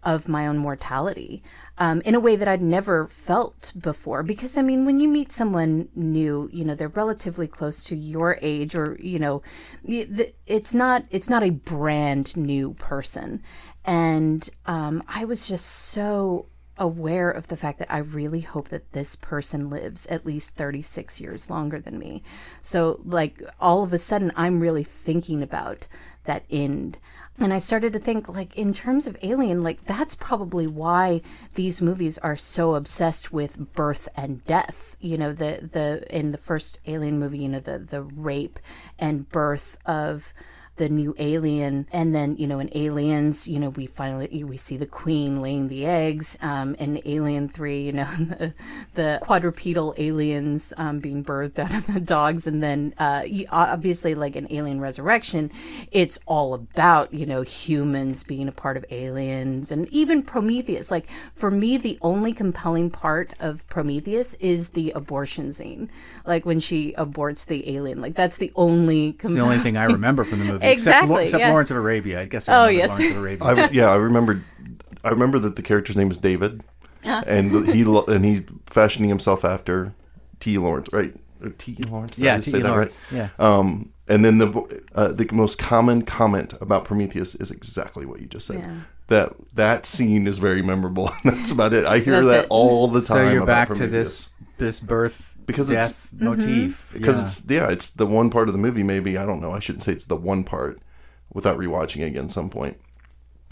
of 0.03 0.29
my 0.29 0.47
own 0.47 0.57
mortality 0.57 1.43
um, 1.77 2.01
in 2.01 2.15
a 2.15 2.19
way 2.19 2.35
that 2.35 2.47
I'd 2.47 2.61
never 2.61 3.07
felt 3.07 3.73
before. 3.79 4.23
Because, 4.23 4.57
I 4.57 4.61
mean, 4.61 4.85
when 4.85 4.99
you 4.99 5.07
meet 5.07 5.31
someone 5.31 5.89
new, 5.95 6.49
you 6.51 6.63
know, 6.63 6.75
they're 6.75 6.87
relatively 6.89 7.47
close 7.47 7.83
to 7.85 7.95
your 7.95 8.37
age, 8.41 8.75
or 8.75 8.97
you 8.99 9.19
know, 9.19 9.41
it's 9.83 10.73
not 10.73 11.05
it's 11.09 11.29
not 11.29 11.43
a 11.43 11.51
brand 11.51 12.35
new 12.37 12.73
person, 12.75 13.41
and 13.85 14.49
um, 14.65 15.01
I 15.07 15.25
was 15.25 15.47
just 15.47 15.65
so 15.65 16.47
aware 16.79 17.29
of 17.29 17.47
the 17.47 17.57
fact 17.57 17.77
that 17.79 17.93
I 17.93 17.99
really 17.99 18.41
hope 18.41 18.69
that 18.69 18.91
this 18.93 19.15
person 19.15 19.69
lives 19.69 20.05
at 20.07 20.25
least 20.25 20.55
36 20.55 21.21
years 21.21 21.49
longer 21.49 21.79
than 21.79 21.99
me. 21.99 22.23
So, 22.61 22.99
like, 23.03 23.43
all 23.59 23.83
of 23.83 23.93
a 23.93 23.97
sudden, 23.97 24.31
I'm 24.35 24.59
really 24.59 24.83
thinking 24.83 25.43
about 25.43 25.87
that 26.23 26.43
end. 26.49 26.97
And 27.37 27.53
I 27.53 27.57
started 27.59 27.93
to 27.93 27.99
think, 27.99 28.27
like, 28.27 28.55
in 28.57 28.73
terms 28.73 29.07
of 29.07 29.17
Alien, 29.21 29.63
like, 29.63 29.85
that's 29.85 30.15
probably 30.15 30.67
why 30.67 31.21
these 31.55 31.81
movies 31.81 32.17
are 32.17 32.35
so 32.35 32.75
obsessed 32.75 33.31
with 33.31 33.73
birth 33.73 34.09
and 34.15 34.45
death. 34.45 34.95
You 34.99 35.17
know, 35.17 35.33
the, 35.33 35.69
the, 35.71 36.05
in 36.09 36.31
the 36.31 36.37
first 36.37 36.79
Alien 36.85 37.19
movie, 37.19 37.39
you 37.39 37.49
know, 37.49 37.59
the, 37.59 37.79
the 37.79 38.01
rape 38.01 38.59
and 38.97 39.29
birth 39.29 39.77
of 39.85 40.33
the 40.79 40.89
new 40.89 41.13
alien 41.19 41.85
and 41.91 42.15
then 42.15 42.35
you 42.37 42.47
know 42.47 42.57
in 42.57 42.69
aliens 42.73 43.47
you 43.47 43.59
know 43.59 43.69
we 43.71 43.85
finally 43.85 44.43
we 44.45 44.55
see 44.55 44.77
the 44.77 44.85
queen 44.85 45.41
laying 45.41 45.67
the 45.67 45.85
eggs 45.85 46.37
um 46.41 46.73
in 46.75 47.01
alien 47.05 47.49
3 47.49 47.81
you 47.81 47.91
know 47.91 48.07
the, 48.17 48.53
the 48.95 49.19
quadrupedal 49.21 49.93
aliens 49.97 50.73
um 50.77 50.99
being 50.99 51.23
birthed 51.23 51.59
out 51.59 51.73
of 51.73 51.93
the 51.93 51.99
dogs 51.99 52.47
and 52.47 52.63
then 52.63 52.93
uh 52.97 53.23
obviously 53.51 54.15
like 54.15 54.37
an 54.37 54.47
alien 54.49 54.79
resurrection 54.79 55.51
it's 55.91 56.17
all 56.25 56.53
about 56.53 57.13
you 57.13 57.25
know 57.25 57.41
humans 57.41 58.23
being 58.23 58.47
a 58.47 58.51
part 58.51 58.77
of 58.77 58.85
aliens 58.89 59.71
and 59.71 59.91
even 59.91 60.23
prometheus 60.23 60.89
like 60.89 61.09
for 61.35 61.51
me 61.51 61.77
the 61.77 61.99
only 62.01 62.31
compelling 62.31 62.89
part 62.89 63.33
of 63.41 63.67
prometheus 63.67 64.33
is 64.35 64.69
the 64.69 64.91
abortion 64.91 65.51
scene 65.51 65.89
like 66.25 66.45
when 66.45 66.59
she 66.59 66.93
aborts 66.93 67.45
the 67.45 67.69
alien 67.69 68.01
like 68.01 68.15
that's 68.15 68.37
the 68.37 68.51
only 68.55 69.09
It's 69.09 69.33
the 69.33 69.39
only 69.41 69.57
thing 69.57 69.75
I 69.75 69.83
remember 69.83 70.23
from 70.23 70.39
the 70.39 70.45
movie. 70.51 70.65
Exactly, 70.71 71.23
Except, 71.23 71.23
except 71.25 71.41
yeah. 71.41 71.51
Lawrence 71.51 71.71
of 71.71 71.77
Arabia. 71.77 72.21
I 72.21 72.25
guess 72.25 72.47
I 72.49 72.65
Oh, 72.65 72.67
yes. 72.67 72.89
Lawrence 72.89 73.11
of 73.11 73.17
Arabia. 73.17 73.45
I, 73.45 73.69
yeah, 73.71 73.91
I 73.91 73.95
remember. 73.95 74.43
I 75.03 75.09
remember 75.09 75.39
that 75.39 75.55
the 75.55 75.61
character's 75.61 75.95
name 75.95 76.11
is 76.11 76.17
David, 76.17 76.61
Uh-huh. 77.05 77.23
and 77.25 77.67
he 77.69 77.81
and 77.83 78.25
he's 78.25 78.41
fashioning 78.65 79.09
himself 79.09 79.45
after 79.45 79.93
T. 80.39 80.57
Lawrence, 80.57 80.89
right? 80.91 81.13
Or 81.41 81.49
T. 81.51 81.77
Lawrence. 81.89 82.19
yeah, 82.19 82.37
T. 82.37 82.51
say 82.51 82.59
that 82.61 82.69
Lawrence. 82.69 82.99
right? 83.11 83.17
Yeah. 83.17 83.29
Um, 83.39 83.93
and 84.07 84.25
then 84.25 84.39
the 84.39 84.81
uh, 84.95 85.09
the 85.09 85.27
most 85.31 85.57
common 85.59 86.01
comment 86.01 86.53
about 86.59 86.83
Prometheus 86.85 87.35
is 87.35 87.51
exactly 87.51 88.05
what 88.05 88.19
you 88.19 88.25
just 88.27 88.47
said. 88.47 88.57
Yeah. 88.59 88.75
That 89.07 89.33
that 89.53 89.85
scene 89.85 90.27
is 90.27 90.37
very 90.37 90.61
memorable. 90.61 91.11
That's 91.23 91.51
about 91.51 91.73
it. 91.73 91.85
I 91.85 91.99
hear 91.99 92.21
that 92.25 92.43
it. 92.45 92.47
all 92.49 92.87
the 92.87 92.99
time. 92.99 93.07
so 93.07 93.23
you're 93.31 93.43
about 93.43 93.69
back 93.69 93.77
to 93.77 93.87
this 93.87 94.31
this 94.57 94.79
birth 94.81 95.33
Because 95.49 95.69
it's- 95.71 95.87
death 95.87 96.09
motif 96.13 96.45
mm-hmm. 96.45 96.97
because 96.97 97.17
Yeah. 97.17 97.23
it's 97.23 97.45
yeah, 97.49 97.69
it's 97.69 97.89
the 97.89 98.05
one 98.05 98.29
part 98.29 98.47
of 98.49 98.53
the 98.53 98.59
movie. 98.59 98.83
Maybe 98.83 99.17
I 99.17 99.25
don't 99.25 99.41
know. 99.41 99.51
I 99.51 99.59
shouldn't 99.59 99.83
say 99.83 99.91
it's 99.93 100.05
the 100.05 100.15
one 100.15 100.43
part 100.43 100.79
without 101.33 101.57
rewatching 101.57 102.01
it 102.01 102.05
again 102.05 102.29
some 102.29 102.49
point. 102.49 102.77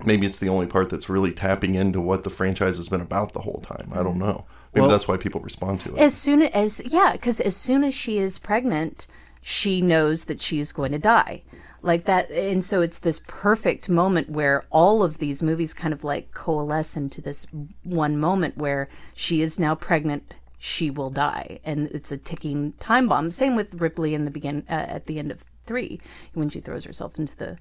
Maybe 0.06 0.28
it's 0.28 0.38
the 0.38 0.50
only 0.50 0.68
part 0.68 0.90
that's 0.90 1.10
really 1.10 1.34
tapping 1.34 1.74
into 1.74 2.00
what 2.00 2.22
the 2.24 2.30
franchise 2.30 2.78
has 2.78 2.88
been 2.88 3.02
about 3.02 3.34
the 3.34 3.42
whole 3.42 3.62
time. 3.66 3.90
I 3.92 4.04
don't 4.04 4.20
mm-hmm. 4.20 4.20
know. 4.20 4.46
Maybe 4.74 4.82
Well- 4.82 4.92
that's 4.92 5.08
why 5.08 5.18
people 5.18 5.42
respond 5.42 5.80
to 5.82 5.96
it. 5.96 6.00
as 6.00 6.14
soon 6.14 6.44
as 6.44 6.80
yeah 6.86 7.14
because 7.14 7.40
as 7.42 7.56
soon 7.56 7.84
as 7.84 7.96
she 7.96 8.20
is 8.20 8.38
pregnant 8.38 9.08
she 9.42 9.82
knows 9.82 10.26
that 10.26 10.42
she's 10.42 10.72
going 10.72 10.92
to 10.92 11.00
die 11.00 11.42
like 11.82 12.06
that 12.06 12.30
and 12.32 12.64
so 12.64 12.82
it's 12.82 13.00
this 13.00 13.22
perfect 13.28 13.88
moment 13.90 14.30
where 14.30 14.64
all 14.72 15.04
of 15.04 15.18
these 15.20 15.42
movies 15.42 15.74
kind 15.74 15.94
of 15.94 16.04
like 16.04 16.32
coalesce 16.32 16.98
into 16.98 17.22
this 17.22 17.48
one 17.84 18.18
moment 18.18 18.58
where 18.58 18.90
she 19.16 19.42
is 19.42 19.60
now 19.60 19.74
pregnant 19.74 20.38
she 20.58 20.90
will 20.90 21.10
die 21.10 21.60
and 21.64 21.88
it's 21.88 22.12
a 22.12 22.18
ticking 22.18 22.74
time 22.80 23.08
bomb 23.08 23.30
same 23.30 23.56
with 23.56 23.74
ripley 23.76 24.14
in 24.14 24.26
the 24.26 24.32
begin 24.32 24.64
uh, 24.70 24.74
at 24.74 25.06
the 25.06 25.20
end 25.20 25.32
of 25.32 25.44
three 25.66 26.00
when 26.34 26.50
she 26.50 26.60
throws 26.60 26.84
herself 26.84 27.18
into 27.20 27.36
the 27.38 27.58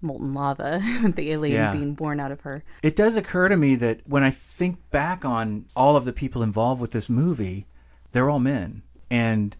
molten 0.00 0.32
lava 0.34 0.80
with 1.02 1.16
the 1.16 1.32
alien 1.32 1.56
Yeah. 1.56 1.72
being 1.72 1.94
born 1.94 2.20
out 2.20 2.30
of 2.30 2.40
her 2.42 2.62
It 2.82 2.94
does 2.94 3.16
occur 3.16 3.48
to 3.48 3.56
me 3.56 3.74
that 3.76 4.02
when 4.06 4.22
I 4.22 4.30
think 4.30 4.78
back 4.90 5.24
on 5.24 5.64
all 5.74 5.96
of 5.96 6.04
the 6.04 6.12
people 6.12 6.42
involved 6.42 6.80
with 6.80 6.92
this 6.92 7.08
movie, 7.08 7.66
they're 8.12 8.30
all 8.30 8.38
men. 8.38 8.82
And 9.10 9.56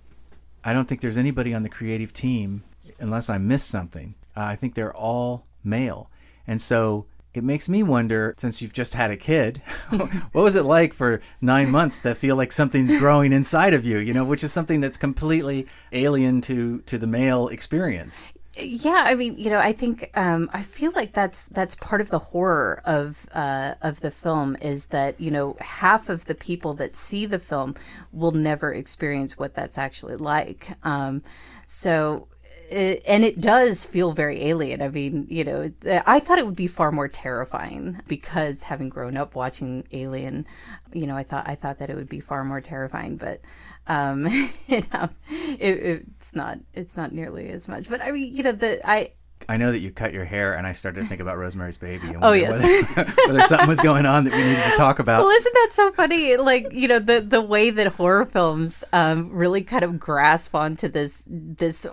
I 0.62 0.72
don't 0.72 0.86
think 0.86 1.00
there's 1.00 1.16
anybody 1.16 1.52
on 1.54 1.62
the 1.64 1.68
creative 1.68 2.12
team, 2.12 2.62
unless 3.00 3.28
I 3.28 3.38
miss 3.38 3.64
something. 3.64 4.14
Uh, 4.36 4.42
I 4.44 4.54
think 4.56 4.74
they're 4.74 4.94
all 4.94 5.44
male. 5.64 6.10
And 6.46 6.62
so 6.62 7.06
it 7.34 7.44
makes 7.44 7.68
me 7.68 7.82
wonder 7.82 8.34
since 8.38 8.62
you've 8.62 8.72
just 8.72 8.94
had 8.94 9.10
a 9.10 9.16
kid, 9.16 9.58
what 9.90 10.42
was 10.42 10.56
it 10.56 10.64
like 10.64 10.92
for 10.92 11.20
nine 11.40 11.70
months 11.70 12.02
to 12.02 12.14
feel 12.14 12.36
like 12.36 12.52
something's 12.52 12.98
growing 12.98 13.32
inside 13.32 13.74
of 13.74 13.84
you, 13.84 13.98
you 13.98 14.14
know, 14.14 14.24
which 14.24 14.42
is 14.42 14.52
something 14.52 14.80
that's 14.80 14.96
completely 14.96 15.66
alien 15.92 16.40
to, 16.42 16.80
to 16.80 16.98
the 16.98 17.06
male 17.06 17.48
experience? 17.48 18.22
yeah 18.60 19.04
i 19.06 19.14
mean 19.14 19.36
you 19.38 19.50
know 19.50 19.58
i 19.58 19.72
think 19.72 20.10
um 20.14 20.50
i 20.52 20.62
feel 20.62 20.90
like 20.96 21.12
that's 21.12 21.46
that's 21.48 21.74
part 21.76 22.00
of 22.00 22.10
the 22.10 22.18
horror 22.18 22.80
of 22.84 23.26
uh 23.32 23.74
of 23.82 24.00
the 24.00 24.10
film 24.10 24.56
is 24.60 24.86
that 24.86 25.20
you 25.20 25.30
know 25.30 25.56
half 25.60 26.08
of 26.08 26.24
the 26.24 26.34
people 26.34 26.74
that 26.74 26.96
see 26.96 27.26
the 27.26 27.38
film 27.38 27.74
will 28.12 28.32
never 28.32 28.72
experience 28.72 29.38
what 29.38 29.54
that's 29.54 29.78
actually 29.78 30.16
like 30.16 30.70
um 30.82 31.22
so 31.66 32.26
it, 32.70 33.02
and 33.06 33.24
it 33.24 33.40
does 33.40 33.84
feel 33.84 34.12
very 34.12 34.46
alien. 34.46 34.82
I 34.82 34.88
mean, 34.88 35.26
you 35.28 35.44
know, 35.44 35.70
I 36.06 36.20
thought 36.20 36.38
it 36.38 36.46
would 36.46 36.56
be 36.56 36.66
far 36.66 36.92
more 36.92 37.08
terrifying 37.08 38.00
because 38.06 38.62
having 38.62 38.88
grown 38.88 39.16
up 39.16 39.34
watching 39.34 39.86
Alien, 39.92 40.46
you 40.92 41.06
know, 41.06 41.16
I 41.16 41.22
thought 41.22 41.48
I 41.48 41.54
thought 41.54 41.78
that 41.78 41.90
it 41.90 41.96
would 41.96 42.08
be 42.08 42.20
far 42.20 42.44
more 42.44 42.60
terrifying, 42.60 43.16
but 43.16 43.40
um, 43.86 44.26
it, 44.68 44.86
um, 44.94 45.10
it, 45.28 46.04
it's 46.18 46.34
not. 46.34 46.58
It's 46.74 46.96
not 46.96 47.12
nearly 47.12 47.48
as 47.50 47.68
much. 47.68 47.88
But 47.88 48.02
I 48.02 48.10
mean, 48.12 48.34
you 48.34 48.42
know, 48.42 48.52
the 48.52 48.80
I 48.88 49.12
I 49.48 49.56
know 49.56 49.72
that 49.72 49.80
you 49.80 49.90
cut 49.90 50.12
your 50.12 50.24
hair, 50.24 50.54
and 50.54 50.66
I 50.66 50.72
started 50.72 51.00
to 51.00 51.06
think 51.06 51.20
about 51.20 51.38
Rosemary's 51.38 51.78
Baby. 51.78 52.08
And 52.08 52.18
oh 52.22 52.32
yes, 52.32 52.50
whether, 52.94 53.10
whether, 53.26 53.42
something 53.42 53.68
was 53.68 53.80
going 53.80 54.06
on 54.06 54.24
that 54.24 54.32
we 54.32 54.42
needed 54.42 54.62
to 54.62 54.76
talk 54.76 54.98
about. 54.98 55.22
Well, 55.22 55.30
isn't 55.30 55.54
that 55.54 55.68
so 55.72 55.92
funny? 55.92 56.36
Like 56.36 56.72
you 56.72 56.88
know, 56.88 56.98
the 56.98 57.20
the 57.20 57.40
way 57.40 57.70
that 57.70 57.86
horror 57.88 58.26
films 58.26 58.84
um, 58.92 59.30
really 59.30 59.62
kind 59.62 59.84
of 59.84 59.98
grasp 59.98 60.54
onto 60.54 60.88
this 60.88 61.22
this 61.26 61.86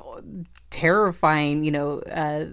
terrifying, 0.69 1.63
you 1.63 1.71
know, 1.71 1.99
uh, 1.99 2.45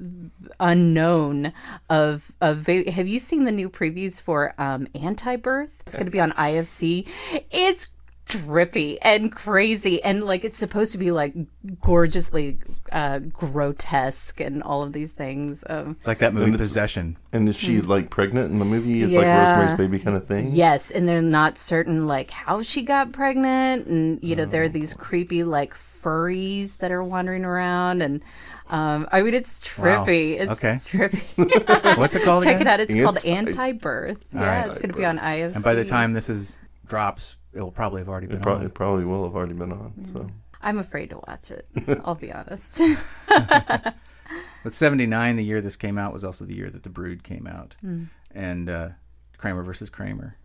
unknown 0.61 1.52
of 1.90 2.32
of. 2.40 2.66
Have 2.66 3.08
you 3.08 3.18
seen 3.18 3.44
the 3.44 3.52
new 3.52 3.68
previews 3.68 4.20
for 4.20 4.54
um, 4.58 4.87
Antibirth? 4.94 5.70
It's 5.87 5.94
going 5.94 6.06
to 6.06 6.12
be 6.12 6.20
on 6.20 6.32
IFC. 6.32 7.08
It's 7.50 7.88
drippy 8.26 9.00
and 9.02 9.32
crazy 9.32 10.02
and 10.02 10.24
like 10.24 10.44
it's 10.44 10.56
supposed 10.56 10.92
to 10.92 10.98
be 10.98 11.10
like 11.10 11.34
gorgeously 11.80 12.58
uh, 12.92 13.18
grotesque 13.18 14.40
and 14.40 14.62
all 14.62 14.82
of 14.82 14.92
these 14.92 15.12
things 15.12 15.64
um, 15.68 15.96
like 16.06 16.18
that 16.18 16.32
movie 16.32 16.56
possession 16.56 17.16
and 17.32 17.48
is 17.48 17.56
she 17.56 17.80
like 17.82 18.10
pregnant 18.10 18.50
in 18.50 18.58
the 18.58 18.64
movie 18.64 19.02
it's 19.02 19.12
yeah. 19.12 19.18
like 19.18 19.26
rosemary's 19.26 19.74
baby 19.74 19.98
kind 19.98 20.16
of 20.16 20.26
thing 20.26 20.46
yes 20.48 20.90
and 20.90 21.08
they're 21.08 21.20
not 21.20 21.58
certain 21.58 22.06
like 22.06 22.30
how 22.30 22.62
she 22.62 22.82
got 22.82 23.12
pregnant 23.12 23.86
and 23.86 24.22
you 24.22 24.34
know 24.34 24.44
oh, 24.44 24.46
there 24.46 24.62
are 24.62 24.68
these 24.68 24.94
creepy 24.94 25.42
like 25.42 25.74
furries 25.74 26.78
that 26.78 26.90
are 26.90 27.02
wandering 27.02 27.44
around 27.44 28.02
and 28.02 28.22
um, 28.70 29.06
I 29.12 29.20
mean, 29.20 29.34
it's 29.34 29.60
trippy. 29.60 30.38
Wow. 30.38 30.44
It's 30.44 30.64
okay. 30.64 30.74
trippy. 30.76 31.96
What's 31.98 32.14
it 32.14 32.22
called? 32.22 32.42
Check 32.42 32.56
again? 32.56 32.66
it 32.66 32.70
out. 32.70 32.80
It's 32.80 32.90
Anti- 32.90 33.04
called 33.04 33.16
Antibirth. 33.18 34.18
yeah, 34.32 34.46
right. 34.46 34.66
it's 34.66 34.78
going 34.78 34.90
to 34.90 34.96
be 34.96 35.04
on 35.04 35.18
IFC. 35.18 35.56
And 35.56 35.62
by 35.62 35.74
the 35.74 35.84
time 35.84 36.14
this 36.14 36.30
is 36.30 36.58
drops, 36.86 37.36
it 37.52 37.61
will 37.61 37.71
probably 37.71 38.00
have 38.00 38.09
already 38.09 38.26
been 38.26 38.38
it, 38.38 38.42
pro- 38.42 38.56
on. 38.56 38.64
it 38.64 38.75
probably 38.75 39.04
will 39.04 39.25
have 39.25 39.35
already 39.35 39.54
been 39.54 39.73
on. 39.73 39.92
So 40.12 40.26
I'm 40.61 40.78
afraid 40.78 41.11
to 41.11 41.21
watch 41.28 41.50
it. 41.50 41.66
I'll 42.04 42.14
be 42.14 42.32
honest. 42.32 42.80
but 43.28 44.73
79, 44.73 45.37
the 45.37 45.44
year 45.44 45.61
this 45.61 45.76
came 45.76 45.99
out, 45.99 46.12
was 46.12 46.25
also 46.25 46.44
the 46.44 46.54
year 46.54 46.71
that 46.71 46.82
The 46.82 46.90
Brood 46.90 47.23
came 47.23 47.47
out. 47.47 47.75
Mm. 47.85 48.09
And 48.35 48.68
uh, 48.68 48.88
Kramer 49.37 49.62
versus 49.62 49.90
Kramer. 49.90 50.37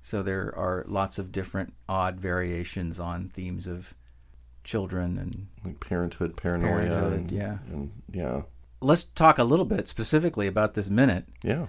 So 0.00 0.22
there 0.22 0.54
are 0.56 0.84
lots 0.86 1.18
of 1.18 1.32
different 1.32 1.74
odd 1.88 2.20
variations 2.20 3.00
on 3.00 3.28
themes 3.30 3.66
of 3.66 3.94
children 4.62 5.18
and 5.18 5.46
like 5.64 5.80
parenthood, 5.80 6.36
paranoia, 6.36 6.88
parenthood, 6.88 7.12
and, 7.12 7.32
yeah, 7.32 7.58
and 7.70 7.90
yeah. 8.12 8.42
Let's 8.80 9.04
talk 9.04 9.38
a 9.38 9.44
little 9.44 9.64
bit 9.64 9.88
specifically 9.88 10.46
about 10.46 10.74
this 10.74 10.90
minute. 10.90 11.24
Yeah 11.42 11.66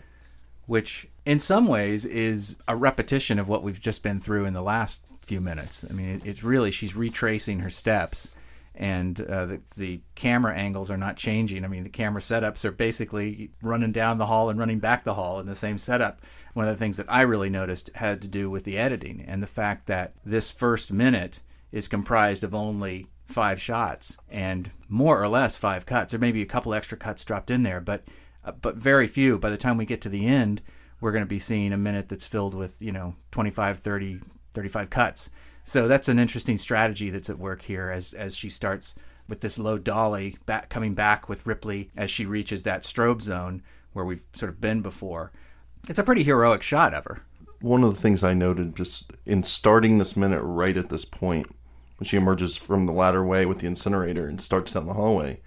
which 0.65 1.07
in 1.25 1.39
some 1.39 1.67
ways 1.67 2.05
is 2.05 2.57
a 2.67 2.75
repetition 2.75 3.39
of 3.39 3.49
what 3.49 3.63
we've 3.63 3.79
just 3.79 4.03
been 4.03 4.19
through 4.19 4.45
in 4.45 4.53
the 4.53 4.61
last 4.61 5.03
few 5.21 5.41
minutes. 5.41 5.85
I 5.89 5.93
mean, 5.93 6.09
it, 6.09 6.25
it's 6.25 6.43
really 6.43 6.71
she's 6.71 6.95
retracing 6.95 7.59
her 7.59 7.69
steps, 7.69 8.35
and 8.75 9.19
uh, 9.21 9.45
the 9.45 9.61
the 9.75 10.01
camera 10.15 10.55
angles 10.55 10.91
are 10.91 10.97
not 10.97 11.17
changing. 11.17 11.65
I 11.65 11.67
mean, 11.67 11.83
the 11.83 11.89
camera 11.89 12.21
setups 12.21 12.65
are 12.65 12.71
basically 12.71 13.51
running 13.61 13.91
down 13.91 14.17
the 14.17 14.27
hall 14.27 14.49
and 14.49 14.59
running 14.59 14.79
back 14.79 15.03
the 15.03 15.13
hall 15.15 15.39
in 15.39 15.45
the 15.45 15.55
same 15.55 15.77
setup. 15.77 16.21
One 16.53 16.67
of 16.67 16.73
the 16.73 16.79
things 16.79 16.97
that 16.97 17.11
I 17.11 17.21
really 17.21 17.49
noticed 17.49 17.89
had 17.95 18.21
to 18.21 18.27
do 18.27 18.49
with 18.49 18.63
the 18.63 18.77
editing 18.77 19.23
and 19.27 19.41
the 19.41 19.47
fact 19.47 19.87
that 19.87 20.13
this 20.23 20.51
first 20.51 20.93
minute 20.93 21.41
is 21.71 21.87
comprised 21.87 22.43
of 22.43 22.55
only 22.55 23.07
five 23.25 23.59
shots 23.59 24.17
and 24.29 24.69
more 24.87 25.21
or 25.21 25.27
less 25.27 25.57
five 25.57 25.85
cuts. 25.85 26.11
There 26.11 26.19
may 26.19 26.31
be 26.31 26.41
a 26.41 26.47
couple 26.47 26.73
extra 26.73 26.97
cuts 26.97 27.25
dropped 27.25 27.51
in 27.51 27.63
there, 27.63 27.81
but 27.81 28.03
uh, 28.45 28.51
but 28.51 28.75
very 28.75 29.07
few. 29.07 29.37
By 29.37 29.49
the 29.49 29.57
time 29.57 29.77
we 29.77 29.85
get 29.85 30.01
to 30.01 30.09
the 30.09 30.25
end, 30.25 30.61
we're 31.01 31.11
going 31.11 31.23
to 31.23 31.27
be 31.27 31.39
seeing 31.39 31.73
a 31.73 31.77
minute 31.77 32.07
that's 32.07 32.27
filled 32.27 32.53
with, 32.53 32.81
you 32.81 32.91
know, 32.91 33.15
25, 33.31 33.79
30, 33.79 34.21
35 34.53 34.89
cuts. 34.89 35.29
So 35.63 35.87
that's 35.87 36.07
an 36.07 36.19
interesting 36.19 36.57
strategy 36.57 37.09
that's 37.09 37.29
at 37.29 37.39
work 37.39 37.63
here 37.63 37.89
as, 37.89 38.13
as 38.13 38.35
she 38.35 38.49
starts 38.49 38.95
with 39.27 39.41
this 39.41 39.57
low 39.57 39.77
dolly 39.77 40.37
back, 40.45 40.69
coming 40.69 40.93
back 40.93 41.27
with 41.27 41.45
Ripley 41.45 41.89
as 41.97 42.11
she 42.11 42.25
reaches 42.25 42.63
that 42.63 42.83
strobe 42.83 43.21
zone 43.21 43.63
where 43.93 44.05
we've 44.05 44.23
sort 44.33 44.51
of 44.51 44.61
been 44.61 44.81
before. 44.81 45.31
It's 45.87 45.99
a 45.99 46.03
pretty 46.03 46.23
heroic 46.23 46.61
shot 46.61 46.93
of 46.93 47.05
her. 47.05 47.23
One 47.61 47.83
of 47.83 47.95
the 47.95 48.01
things 48.01 48.23
I 48.23 48.33
noted 48.33 48.75
just 48.75 49.11
in 49.25 49.43
starting 49.43 49.97
this 49.97 50.15
minute 50.15 50.41
right 50.41 50.77
at 50.77 50.89
this 50.89 51.05
point, 51.05 51.47
when 51.97 52.05
she 52.05 52.17
emerges 52.17 52.57
from 52.57 52.85
the 52.85 52.93
ladder 52.93 53.25
way 53.25 53.45
with 53.45 53.59
the 53.59 53.67
incinerator 53.67 54.27
and 54.27 54.39
starts 54.39 54.73
down 54.73 54.85
the 54.85 54.93
hallway, 54.93 55.41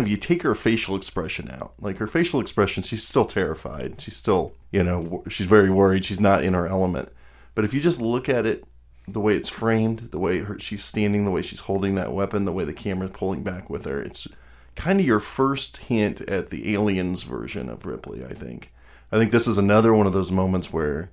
of 0.00 0.08
you 0.10 0.16
take 0.16 0.42
her 0.42 0.54
facial 0.54 0.96
expression 0.96 1.50
out. 1.50 1.74
Like 1.80 1.98
her 1.98 2.06
facial 2.06 2.40
expression, 2.40 2.82
she's 2.82 3.06
still 3.06 3.24
terrified. 3.24 4.00
She's 4.00 4.16
still, 4.16 4.54
you 4.70 4.82
know, 4.82 5.22
she's 5.28 5.46
very 5.46 5.70
worried. 5.70 6.04
She's 6.04 6.20
not 6.20 6.42
in 6.42 6.54
her 6.54 6.66
element. 6.66 7.10
But 7.54 7.64
if 7.64 7.74
you 7.74 7.80
just 7.80 8.00
look 8.00 8.28
at 8.28 8.46
it, 8.46 8.64
the 9.06 9.20
way 9.20 9.36
it's 9.36 9.48
framed, 9.48 10.10
the 10.10 10.18
way 10.18 10.38
her, 10.38 10.58
she's 10.58 10.84
standing, 10.84 11.24
the 11.24 11.30
way 11.30 11.42
she's 11.42 11.60
holding 11.60 11.94
that 11.96 12.12
weapon, 12.12 12.44
the 12.44 12.52
way 12.52 12.64
the 12.64 12.72
camera's 12.72 13.10
pulling 13.12 13.42
back 13.42 13.68
with 13.68 13.84
her, 13.84 14.00
it's 14.00 14.28
kind 14.74 15.00
of 15.00 15.06
your 15.06 15.20
first 15.20 15.76
hint 15.78 16.20
at 16.22 16.50
the 16.50 16.72
aliens 16.72 17.24
version 17.24 17.68
of 17.68 17.84
Ripley. 17.84 18.24
I 18.24 18.32
think. 18.32 18.72
I 19.10 19.18
think 19.18 19.30
this 19.30 19.46
is 19.46 19.58
another 19.58 19.92
one 19.92 20.06
of 20.06 20.14
those 20.14 20.32
moments 20.32 20.72
where 20.72 21.10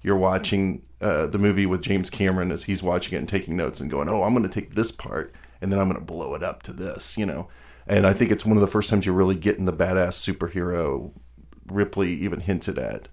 you're 0.00 0.16
watching 0.16 0.82
uh, 1.02 1.26
the 1.26 1.38
movie 1.38 1.66
with 1.66 1.82
James 1.82 2.08
Cameron 2.08 2.50
as 2.50 2.64
he's 2.64 2.82
watching 2.82 3.14
it 3.14 3.20
and 3.20 3.28
taking 3.28 3.56
notes 3.56 3.80
and 3.80 3.90
going, 3.90 4.10
"Oh, 4.10 4.22
I'm 4.22 4.32
going 4.32 4.48
to 4.48 4.48
take 4.48 4.74
this 4.74 4.90
part 4.90 5.34
and 5.62 5.72
then 5.72 5.78
I'm 5.78 5.88
going 5.88 5.98
to 5.98 6.04
blow 6.04 6.34
it 6.34 6.42
up 6.42 6.62
to 6.64 6.72
this," 6.72 7.16
you 7.16 7.24
know 7.24 7.48
and 7.86 8.06
I 8.06 8.12
think 8.12 8.30
it's 8.30 8.44
one 8.44 8.56
of 8.56 8.60
the 8.60 8.68
first 8.68 8.90
times 8.90 9.06
you're 9.06 9.14
really 9.14 9.34
getting 9.34 9.64
the 9.64 9.72
badass 9.72 10.14
superhero 10.14 11.12
Ripley 11.66 12.12
even 12.14 12.40
hinted 12.40 12.78
at. 12.78 13.08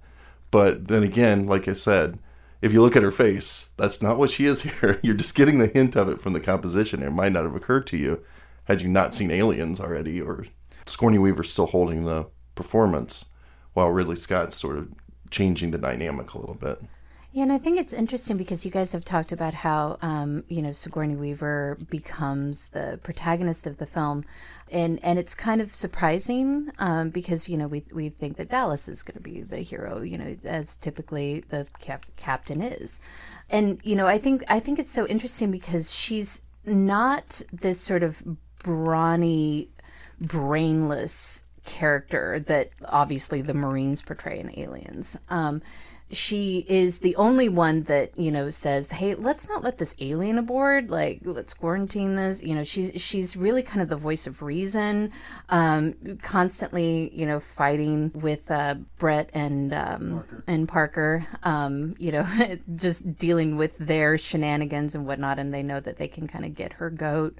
But 0.52 0.88
then 0.88 1.04
again, 1.04 1.48
like 1.48 1.68
I 1.68 1.74
said, 1.74 2.20
if 2.62 2.74
you 2.74 2.82
look 2.82 2.96
at 2.96 3.04
her 3.04 3.12
face, 3.12 3.70
that's 3.78 4.02
not 4.02 4.18
what 4.18 4.32
she 4.32 4.46
is 4.46 4.62
here. 4.64 5.00
You're 5.02 5.16
just 5.16 5.36
getting 5.36 5.60
the 5.60 5.68
hint 5.68 5.96
of 5.96 6.10
it 6.10 6.22
from 6.22 6.34
the 6.34 6.40
composition. 6.40 7.04
It 7.04 7.12
might 7.12 7.32
not 7.32 7.44
have 7.44 7.56
occurred 7.56 7.88
to 7.88 7.98
you 7.98 8.22
had 8.66 8.82
you 8.82 8.90
not 8.90 9.16
seen 9.16 9.32
Aliens 9.32 9.80
already, 9.80 10.22
or 10.22 10.46
Sigourney 10.86 11.18
Weaver 11.18 11.44
still 11.44 11.68
holding 11.68 12.06
the 12.06 12.28
performance, 12.54 13.26
while 13.74 13.90
Ridley 13.90 14.16
Scott's 14.16 14.56
sort 14.56 14.78
of 14.78 14.90
changing 15.32 15.72
the 15.72 15.80
dynamic 15.80 16.34
a 16.34 16.38
little 16.38 16.56
bit. 16.56 16.80
Yeah, 17.32 17.44
and 17.44 17.54
I 17.54 17.60
think 17.60 17.78
it's 17.78 17.94
interesting 17.94 18.38
because 18.38 18.66
you 18.66 18.72
guys 18.72 18.92
have 18.92 19.06
talked 19.06 19.32
about 19.32 19.54
how, 19.54 20.00
um, 20.02 20.44
you 20.48 20.64
know, 20.64 20.72
Sigourney 20.72 21.16
Weaver 21.16 21.78
becomes 21.92 22.68
the 22.68 23.00
protagonist 23.04 23.68
of 23.68 23.78
the 23.78 23.86
film, 23.86 24.26
and 24.72 25.00
and 25.04 25.20
it's 25.20 25.36
kind 25.36 25.62
of 25.62 25.74
surprising 25.74 26.72
um, 26.80 27.12
because 27.12 27.48
you 27.48 27.56
know 27.56 27.68
we 27.68 27.84
we 27.94 28.10
think 28.10 28.38
that 28.38 28.50
Dallas 28.50 28.90
is 28.90 29.04
going 29.04 29.16
to 29.16 29.22
be 29.22 29.42
the 29.42 29.60
hero, 29.60 30.02
you 30.02 30.18
know, 30.18 30.36
as 30.44 30.76
typically 30.78 31.44
the 31.50 31.68
cap- 31.80 32.08
captain 32.16 32.64
is, 32.64 33.00
and 33.52 33.80
you 33.84 33.96
know 33.96 34.08
I 34.08 34.18
think 34.18 34.44
I 34.48 34.60
think 34.60 34.80
it's 34.80 34.92
so 34.92 35.06
interesting 35.06 35.52
because 35.52 35.94
she's 35.94 36.42
not 36.66 37.44
this 37.54 37.80
sort 37.80 38.02
of 38.02 38.24
brawny, 38.64 39.70
brainless 40.20 41.44
character 41.64 42.40
that 42.48 42.72
obviously 42.86 43.44
the 43.44 43.54
Marines 43.54 44.02
portray 44.02 44.40
in 44.40 44.58
Aliens. 44.60 45.16
Um, 45.30 45.62
she 46.12 46.66
is 46.68 47.00
the 47.00 47.16
only 47.18 47.50
one 47.50 47.84
that 47.84 48.18
you 48.18 48.32
know 48.32 48.50
says 48.50 48.92
hey 48.92 49.14
let's 49.14 49.48
not 49.48 49.64
let 49.64 49.78
this 49.78 49.96
alien 50.00 50.38
aboard. 50.38 50.90
Like 50.90 51.22
let's 51.24 51.54
quarantine 51.54 52.16
this. 52.16 52.42
You 52.42 52.56
know 52.56 52.64
she's 52.64 53.00
she's 53.02 53.38
really 53.38 53.62
kind 53.62 53.82
of 53.82 53.90
the 53.90 53.96
voice 53.96 54.26
of 54.26 54.42
reason 54.42 55.12
um, 55.50 55.94
constantly 56.22 57.12
you 57.14 57.26
know 57.26 57.40
fighting 57.40 58.12
with 58.16 58.50
uh, 58.50 58.76
brett 58.98 59.30
and 59.34 59.74
um, 59.74 60.12
parker. 60.12 60.44
and 60.48 60.68
parker 60.68 61.28
um, 61.44 61.96
you 62.00 62.12
know 62.12 62.26
just 62.76 63.16
dealing 63.16 63.56
with 63.56 63.78
their 63.78 64.18
shenanigans 64.18 64.96
and 64.96 65.06
whatnot 65.06 65.38
and 65.38 65.54
they 65.54 65.64
know 65.64 65.80
that 65.80 65.98
they 65.98 66.08
can 66.08 66.28
kind 66.28 66.46
of 66.46 66.56
get 66.56 66.74
her 66.74 66.90
goat. 66.90 67.38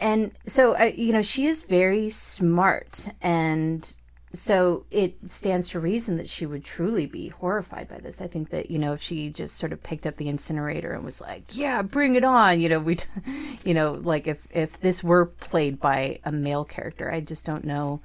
And 0.00 0.32
so 0.44 0.76
uh, 0.76 0.90
you 0.94 1.12
know 1.12 1.22
she 1.22 1.46
is 1.46 1.62
very 1.62 2.10
smart 2.10 3.08
and 3.22 3.96
so 4.34 4.84
it 4.90 5.16
stands 5.30 5.68
to 5.68 5.80
reason 5.80 6.16
that 6.16 6.28
she 6.28 6.44
would 6.44 6.64
truly 6.64 7.06
be 7.06 7.28
horrified 7.28 7.88
by 7.88 7.98
this. 7.98 8.20
I 8.20 8.26
think 8.26 8.50
that 8.50 8.70
you 8.70 8.78
know 8.78 8.92
if 8.92 9.00
she 9.00 9.30
just 9.30 9.56
sort 9.56 9.72
of 9.72 9.82
picked 9.82 10.06
up 10.06 10.16
the 10.16 10.28
incinerator 10.28 10.92
and 10.92 11.04
was 11.04 11.20
like, 11.20 11.44
"Yeah, 11.56 11.82
bring 11.82 12.16
it 12.16 12.24
on," 12.24 12.60
you 12.60 12.68
know, 12.68 12.80
we, 12.80 12.98
you 13.64 13.74
know, 13.74 13.92
like 13.92 14.26
if 14.26 14.46
if 14.50 14.80
this 14.80 15.02
were 15.02 15.26
played 15.26 15.80
by 15.80 16.18
a 16.24 16.32
male 16.32 16.64
character, 16.64 17.10
I 17.10 17.20
just 17.20 17.46
don't 17.46 17.64
know, 17.64 18.00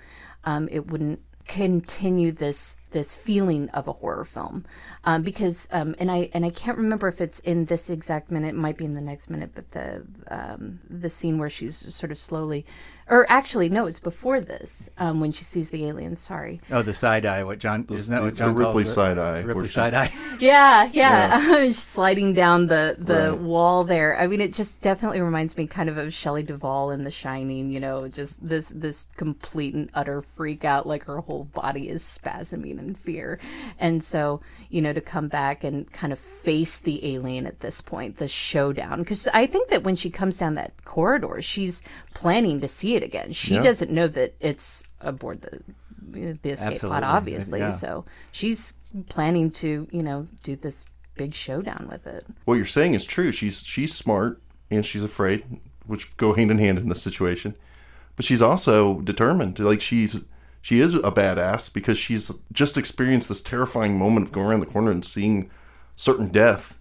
um, 0.46 0.70
it 0.72 0.88
wouldn't 0.88 1.20
continue 1.48 2.32
this 2.32 2.78
this 2.92 3.14
feeling 3.14 3.70
of 3.70 3.88
a 3.88 3.94
horror 3.94 4.26
film 4.26 4.66
um, 5.06 5.22
because 5.22 5.68
um, 5.72 5.96
and 6.00 6.12
I 6.12 6.30
and 6.34 6.46
I 6.46 6.50
can't 6.50 6.78
remember 6.78 7.08
if 7.08 7.22
it's 7.22 7.40
in 7.40 7.66
this 7.66 7.90
exact 7.90 8.32
minute, 8.32 8.50
it 8.50 8.56
might 8.56 8.78
be 8.78 8.86
in 8.86 8.94
the 8.96 9.02
next 9.02 9.30
minute, 9.30 9.52
but 9.56 9.72
the 9.72 10.06
um, 10.30 10.80
the 10.90 11.10
scene 11.10 11.38
where 11.38 11.50
she's 11.50 11.76
sort 11.94 12.12
of 12.12 12.18
slowly, 12.18 12.66
or 13.10 13.26
actually 13.32 13.70
no, 13.70 13.86
it's 13.88 14.00
before 14.00 14.40
this 14.42 14.90
um, 14.98 15.20
when 15.20 15.32
she 15.32 15.44
sees 15.44 15.70
the 15.70 15.86
aliens. 15.86 16.20
Sorry. 16.20 16.60
Oh, 16.72 16.82
the 16.82 16.94
side 16.94 17.26
eye. 17.26 17.44
What 17.44 17.60
John 17.60 17.86
isn't 17.90 18.14
that 18.14 18.22
what 18.24 18.36
John 18.36 18.50
the 18.50 18.54
Ripley 18.54 18.84
calls 18.84 18.90
it? 18.92 18.94
side 18.94 19.18
eye. 19.18 19.40
Ripley 19.40 19.68
side 19.68 19.94
eye. 19.94 20.12
Yeah, 20.40 20.90
yeah, 20.94 21.70
sliding 21.72 22.34
down 22.34 22.68
the 22.68 22.96
the 22.98 23.32
Right. 23.32 23.42
wall 23.42 23.84
there. 23.84 24.18
I 24.18 24.28
mean, 24.28 24.40
it 24.40 24.54
just 24.54 24.82
definitely 24.82 25.20
reminds 25.20 25.58
me 25.58 25.68
kind 25.68 25.90
of 25.90 25.98
of 25.98 26.14
Shelley 26.14 26.44
Duvall 26.44 26.92
in 26.92 27.04
The 27.04 27.12
Shining. 27.12 27.70
You 27.72 27.82
know, 27.82 28.08
just 28.08 28.46
this 28.48 28.70
this 28.70 29.08
complete 29.18 29.74
and 29.74 29.90
utter 29.94 30.22
freak 30.22 30.64
out, 30.64 30.88
like 30.88 31.04
her 31.06 31.18
whole 31.20 31.44
body 31.44 31.90
is 31.90 32.02
spasming 32.04 32.79
in 32.80 32.96
fear. 32.96 33.40
And 33.80 34.04
so, 34.04 34.42
you 34.70 34.82
know, 34.82 34.94
to 34.94 35.02
come 35.02 35.28
back 35.28 35.64
and 35.64 35.92
kind 35.92 36.12
of 36.14 36.20
face 36.20 36.80
the 36.80 37.14
alien 37.16 37.46
at 37.46 37.60
this 37.60 37.82
point, 37.82 38.18
the 38.18 38.28
showdown, 38.28 39.00
because 39.00 39.28
I 39.34 39.46
think 39.46 39.70
that 39.70 39.84
when 39.84 39.96
she 39.96 40.10
comes 40.10 40.38
down 40.40 40.56
that 40.56 40.86
corridor, 40.86 41.42
she's 41.42 41.82
planning 42.14 42.60
to 42.62 42.68
see 42.68 42.96
it 42.96 43.04
again. 43.04 43.32
She 43.34 43.56
Yeah. 43.56 43.62
doesn't 43.64 43.92
know 43.92 44.08
that 44.08 44.36
it's 44.40 44.84
aboard 45.02 45.42
the 45.42 45.62
the 46.12 46.50
escape 46.50 46.72
Absolutely. 46.74 47.02
pod, 47.02 47.04
obviously. 47.04 47.60
Yeah. 47.60 47.70
So 47.70 48.04
she's 48.32 48.74
planning 49.10 49.52
to, 49.52 49.88
you 49.92 50.02
know, 50.02 50.28
do 50.42 50.56
this 50.56 50.84
big 51.16 51.36
showdown 51.36 51.88
with 51.92 52.08
it. 52.08 52.26
what 52.46 52.56
you're 52.56 52.66
saying 52.66 52.96
is 52.96 53.06
true. 53.06 53.32
She's 53.32 53.62
she's 53.64 53.94
smart 53.94 54.42
and 54.72 54.84
she's 54.86 55.04
afraid, 55.04 55.44
which 55.86 56.16
go 56.18 56.34
hand 56.34 56.50
in 56.50 56.58
hand 56.58 56.80
in 56.80 56.90
this 56.90 57.02
situation. 57.04 57.54
But 58.16 58.26
she's 58.26 58.42
also 58.42 59.02
determined. 59.02 59.60
Like 59.60 59.82
she's 59.82 60.26
she 60.62 60.80
is 60.80 60.94
a 60.94 61.12
badass 61.12 61.74
because 61.74 61.98
she's 61.98 62.32
just 62.52 62.78
experienced 62.78 63.30
this 63.30 63.42
terrifying 63.42 63.98
moment 63.98 64.26
of 64.26 64.32
going 64.32 64.48
around 64.48 64.60
the 64.60 64.66
corner 64.66 64.92
and 64.92 65.06
seeing 65.06 65.50
certain 65.96 66.30
death, 66.30 66.80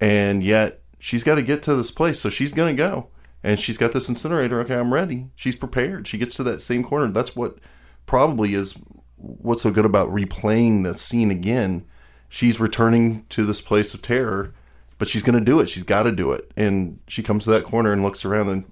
and 0.00 0.42
yet 0.42 0.80
she's 0.98 1.24
got 1.24 1.36
to 1.36 1.42
get 1.42 1.62
to 1.64 1.74
this 1.74 1.90
place. 1.90 2.20
So 2.20 2.30
she's 2.30 2.52
gonna 2.52 2.74
go, 2.74 3.08
and 3.42 3.58
she's 3.58 3.78
got 3.78 3.92
this 3.92 4.08
incinerator. 4.08 4.60
Okay, 4.60 4.76
I'm 4.76 4.94
ready. 4.94 5.28
She's 5.36 5.56
prepared. 5.56 6.06
She 6.06 6.18
gets 6.18 6.36
to 6.36 6.42
that 6.44 6.62
same 6.62 6.82
corner. 6.84 7.10
That's 7.12 7.36
what 7.36 7.58
probably 8.06 8.54
is 8.54 8.74
what's 9.16 9.62
so 9.62 9.70
good 9.70 9.84
about 9.84 10.08
replaying 10.08 10.84
the 10.84 10.94
scene 10.94 11.30
again. 11.30 11.84
She's 12.28 12.60
returning 12.60 13.24
to 13.30 13.44
this 13.44 13.60
place 13.60 13.94
of 13.94 14.02
terror, 14.02 14.54
but 14.98 15.08
she's 15.08 15.22
going 15.22 15.38
to 15.38 15.44
do 15.44 15.60
it. 15.60 15.68
She's 15.68 15.82
got 15.82 16.04
to 16.04 16.12
do 16.12 16.32
it. 16.32 16.50
And 16.56 17.00
she 17.08 17.22
comes 17.22 17.44
to 17.44 17.50
that 17.50 17.64
corner 17.64 17.92
and 17.92 18.02
looks 18.02 18.24
around, 18.24 18.48
and 18.48 18.64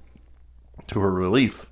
to 0.89 1.01
her 1.01 1.11
relief, 1.11 1.67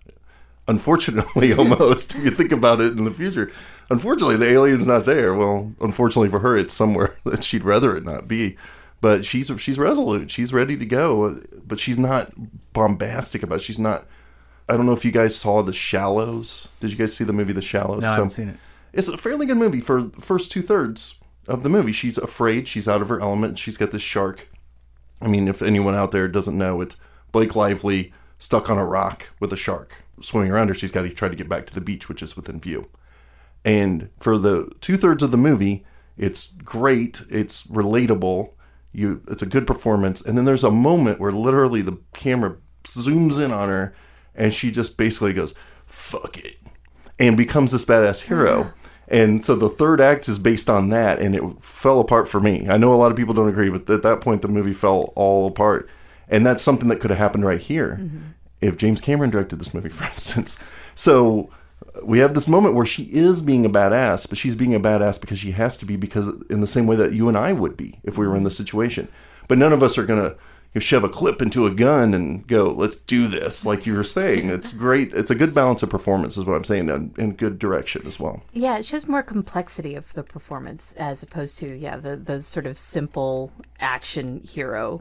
unfortunately, 0.67 1.53
almost, 1.59 2.15
if 2.15 2.25
you 2.25 2.31
think 2.31 2.53
about 2.53 2.81
it 2.81 2.97
in 2.97 3.05
the 3.05 3.11
future, 3.11 3.51
unfortunately, 3.91 4.37
the 4.37 4.51
alien's 4.53 4.87
not 4.87 5.07
there. 5.07 5.35
Well, 5.35 5.73
unfortunately 5.81 6.29
for 6.29 6.41
her, 6.41 6.57
it's 6.57 6.75
somewhere 6.75 7.17
that 7.25 7.45
she'd 7.45 7.65
rather 7.65 7.97
it 7.97 8.05
not 8.05 8.29
be. 8.29 8.57
But 9.01 9.25
she's 9.27 9.53
she's 9.59 9.79
resolute. 9.79 10.31
She's 10.31 10.53
ready 10.53 10.79
to 10.79 10.87
go. 10.87 11.43
But 11.67 11.79
she's 11.79 11.99
not 11.99 12.33
bombastic 12.73 13.43
about. 13.43 13.57
It. 13.57 13.63
She's 13.65 13.79
not. 13.79 14.07
I 14.67 14.79
don't 14.79 14.87
know 14.87 14.93
if 14.93 15.05
you 15.05 15.13
guys 15.13 15.37
saw 15.37 15.61
The 15.61 15.75
Shallows. 15.75 16.69
Did 16.81 16.91
you 16.91 16.97
guys 16.97 17.15
see 17.15 17.25
the 17.25 17.35
movie 17.35 17.53
The 17.53 17.61
Shallows? 17.61 18.01
No, 18.01 18.09
I 18.09 18.15
haven't 18.15 18.31
seen 18.31 18.49
it. 18.49 18.57
it's 18.95 19.09
a 19.09 19.19
fairly 19.19 19.45
good 19.45 19.59
movie 19.59 19.83
for 19.83 20.05
the 20.05 20.23
first 20.23 20.51
two 20.51 20.63
thirds 20.63 21.19
of 21.47 21.63
the 21.63 21.69
movie. 21.69 21.93
She's 21.93 22.17
afraid. 22.17 22.67
She's 22.67 22.89
out 22.89 23.03
of 23.03 23.11
her 23.11 23.21
element. 23.21 23.59
She's 23.59 23.77
got 23.77 23.91
this 23.91 24.01
shark. 24.01 24.49
I 25.21 25.29
mean, 25.29 25.49
if 25.49 25.61
anyone 25.61 25.95
out 25.95 26.11
there 26.11 26.27
doesn't 26.27 26.57
know, 26.57 26.81
it's 26.81 26.97
Blake 27.31 27.55
Lively 27.55 28.11
stuck 28.39 28.71
on 28.71 28.79
a 28.79 28.87
rock 28.87 29.31
with 29.39 29.53
a 29.53 29.57
shark 29.57 30.04
swimming 30.21 30.51
around 30.51 30.69
her. 30.69 30.75
She's 30.75 30.91
got 30.91 31.03
to 31.03 31.11
try 31.11 31.29
to 31.29 31.37
get 31.37 31.49
back 31.49 31.67
to 31.67 31.75
the 31.75 31.81
beach, 31.81 32.09
which 32.09 32.23
is 32.23 32.37
within 32.37 32.61
view. 32.61 32.89
And 33.65 34.11
for 34.21 34.39
the 34.39 34.71
two 34.81 34.97
thirds 34.97 35.23
of 35.23 35.31
the 35.31 35.37
movie, 35.37 35.85
it's 36.17 36.53
great. 36.65 37.23
It's 37.31 37.67
relatable. 37.67 38.51
You, 38.93 39.23
it's 39.29 39.43
a 39.43 39.47
good 39.47 39.67
performance. 39.67 40.21
And 40.21 40.37
then 40.37 40.45
there's 40.45 40.65
a 40.65 40.71
moment 40.71 41.19
where 41.19 41.33
literally 41.33 41.83
the 41.83 41.99
camera 42.13 42.57
zooms 42.85 43.43
in 43.43 43.51
on 43.51 43.69
her, 43.69 43.95
and 44.35 44.55
she 44.55 44.71
just 44.71 44.97
basically 44.97 45.33
goes, 45.33 45.55
"Fuck 45.87 46.39
it," 46.39 46.57
and 47.19 47.37
becomes 47.37 47.73
this 47.73 47.85
badass 47.85 48.23
hero. 48.23 48.73
And 49.07 49.45
so 49.45 49.55
the 49.55 49.69
third 49.69 50.01
act 50.01 50.31
is 50.31 50.39
based 50.39 50.71
on 50.71 50.89
that, 50.89 51.19
and 51.19 51.37
it 51.37 51.43
fell 51.61 52.01
apart 52.01 52.27
for 52.27 52.41
me. 52.41 52.67
I 52.71 52.79
know 52.79 52.93
a 52.93 52.97
lot 52.97 53.11
of 53.11 53.19
people 53.19 53.35
don't 53.35 53.51
agree, 53.51 53.69
but 53.69 53.89
at 53.91 54.03
that 54.03 54.23
point, 54.23 54.41
the 54.41 54.49
movie 54.49 54.73
fell 54.73 55.13
all 55.15 55.47
apart. 55.47 55.91
And 56.31 56.45
that's 56.47 56.63
something 56.63 56.89
that 56.89 57.01
could 57.01 57.11
have 57.11 57.19
happened 57.19 57.45
right 57.45 57.61
here 57.61 57.99
mm-hmm. 58.01 58.19
If 58.65 58.77
James 58.77 59.01
Cameron 59.01 59.31
directed 59.31 59.59
this 59.59 59.75
movie, 59.75 59.89
for 59.91 60.05
instance. 60.05 60.59
So 60.95 61.51
we 62.03 62.19
have 62.21 62.35
this 62.35 62.49
moment 62.49 62.75
where 62.75 62.87
she 62.87 63.05
is 63.05 63.41
being 63.41 63.65
a 63.65 63.71
badass, 63.71 64.29
but 64.29 64.39
she's 64.39 64.55
being 64.55 64.75
a 64.75 64.81
badass 64.81 65.21
because 65.21 65.39
she 65.39 65.53
has 65.53 65.77
to 65.79 65.85
be, 65.85 65.97
because 65.97 66.29
in 66.51 66.61
the 66.61 66.67
same 66.67 66.87
way 66.87 66.97
that 66.97 67.13
you 67.13 67.29
and 67.29 67.37
I 67.37 67.53
would 67.53 67.77
be 67.77 67.99
if 68.03 68.19
we 68.19 68.27
were 68.27 68.37
in 68.37 68.45
this 68.45 68.57
situation. 68.57 69.09
But 69.49 69.59
none 69.59 69.73
of 69.73 69.83
us 69.83 69.99
are 69.99 70.07
gonna 70.07 70.37
you 70.75 70.81
know, 70.81 70.83
shove 70.83 71.05
a 71.05 71.09
clip 71.09 71.41
into 71.41 71.67
a 71.67 71.71
gun 71.71 72.13
and 72.15 72.47
go, 72.47 72.71
"Let's 72.71 72.97
do 72.97 73.29
this." 73.29 73.65
Like 73.65 73.87
you 73.87 73.95
were 73.95 74.05
saying, 74.05 74.51
it's 74.51 74.73
great. 74.87 75.15
It's 75.15 75.31
a 75.31 75.35
good 75.35 75.55
balance 75.55 75.83
of 75.83 75.91
performance, 75.91 76.37
is 76.37 76.45
what 76.45 76.57
I'm 76.57 76.65
saying, 76.65 76.91
and, 76.91 77.17
and 77.17 77.37
good 77.37 77.59
direction 77.61 78.07
as 78.07 78.19
well. 78.19 78.43
Yeah, 78.53 78.77
it 78.79 78.85
shows 78.85 79.07
more 79.07 79.23
complexity 79.23 79.95
of 79.95 80.13
the 80.15 80.25
performance 80.25 80.93
as 80.95 81.23
opposed 81.23 81.59
to 81.61 81.77
yeah 81.77 81.97
the 81.97 82.17
the 82.17 82.43
sort 82.43 82.67
of 82.67 82.77
simple 82.77 83.53
action 83.79 84.41
hero 84.41 85.01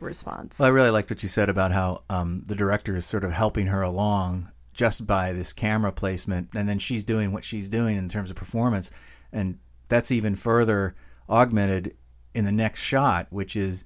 response. 0.00 0.58
Well, 0.58 0.68
I 0.68 0.70
really 0.70 0.90
liked 0.90 1.10
what 1.10 1.22
you 1.22 1.28
said 1.28 1.50
about 1.50 1.70
how 1.70 2.02
um, 2.08 2.42
the 2.46 2.54
director 2.54 2.96
is 2.96 3.04
sort 3.04 3.24
of 3.24 3.32
helping 3.32 3.66
her 3.66 3.82
along 3.82 4.50
just 4.72 5.06
by 5.06 5.32
this 5.32 5.52
camera 5.52 5.92
placement, 5.92 6.48
and 6.54 6.66
then 6.66 6.78
she's 6.78 7.04
doing 7.04 7.32
what 7.32 7.44
she's 7.44 7.68
doing 7.68 7.98
in 7.98 8.08
terms 8.08 8.30
of 8.30 8.36
performance, 8.36 8.90
and 9.30 9.58
that's 9.88 10.10
even 10.10 10.34
further 10.34 10.94
augmented 11.28 11.94
in 12.34 12.46
the 12.46 12.52
next 12.52 12.80
shot, 12.80 13.26
which 13.28 13.56
is 13.56 13.84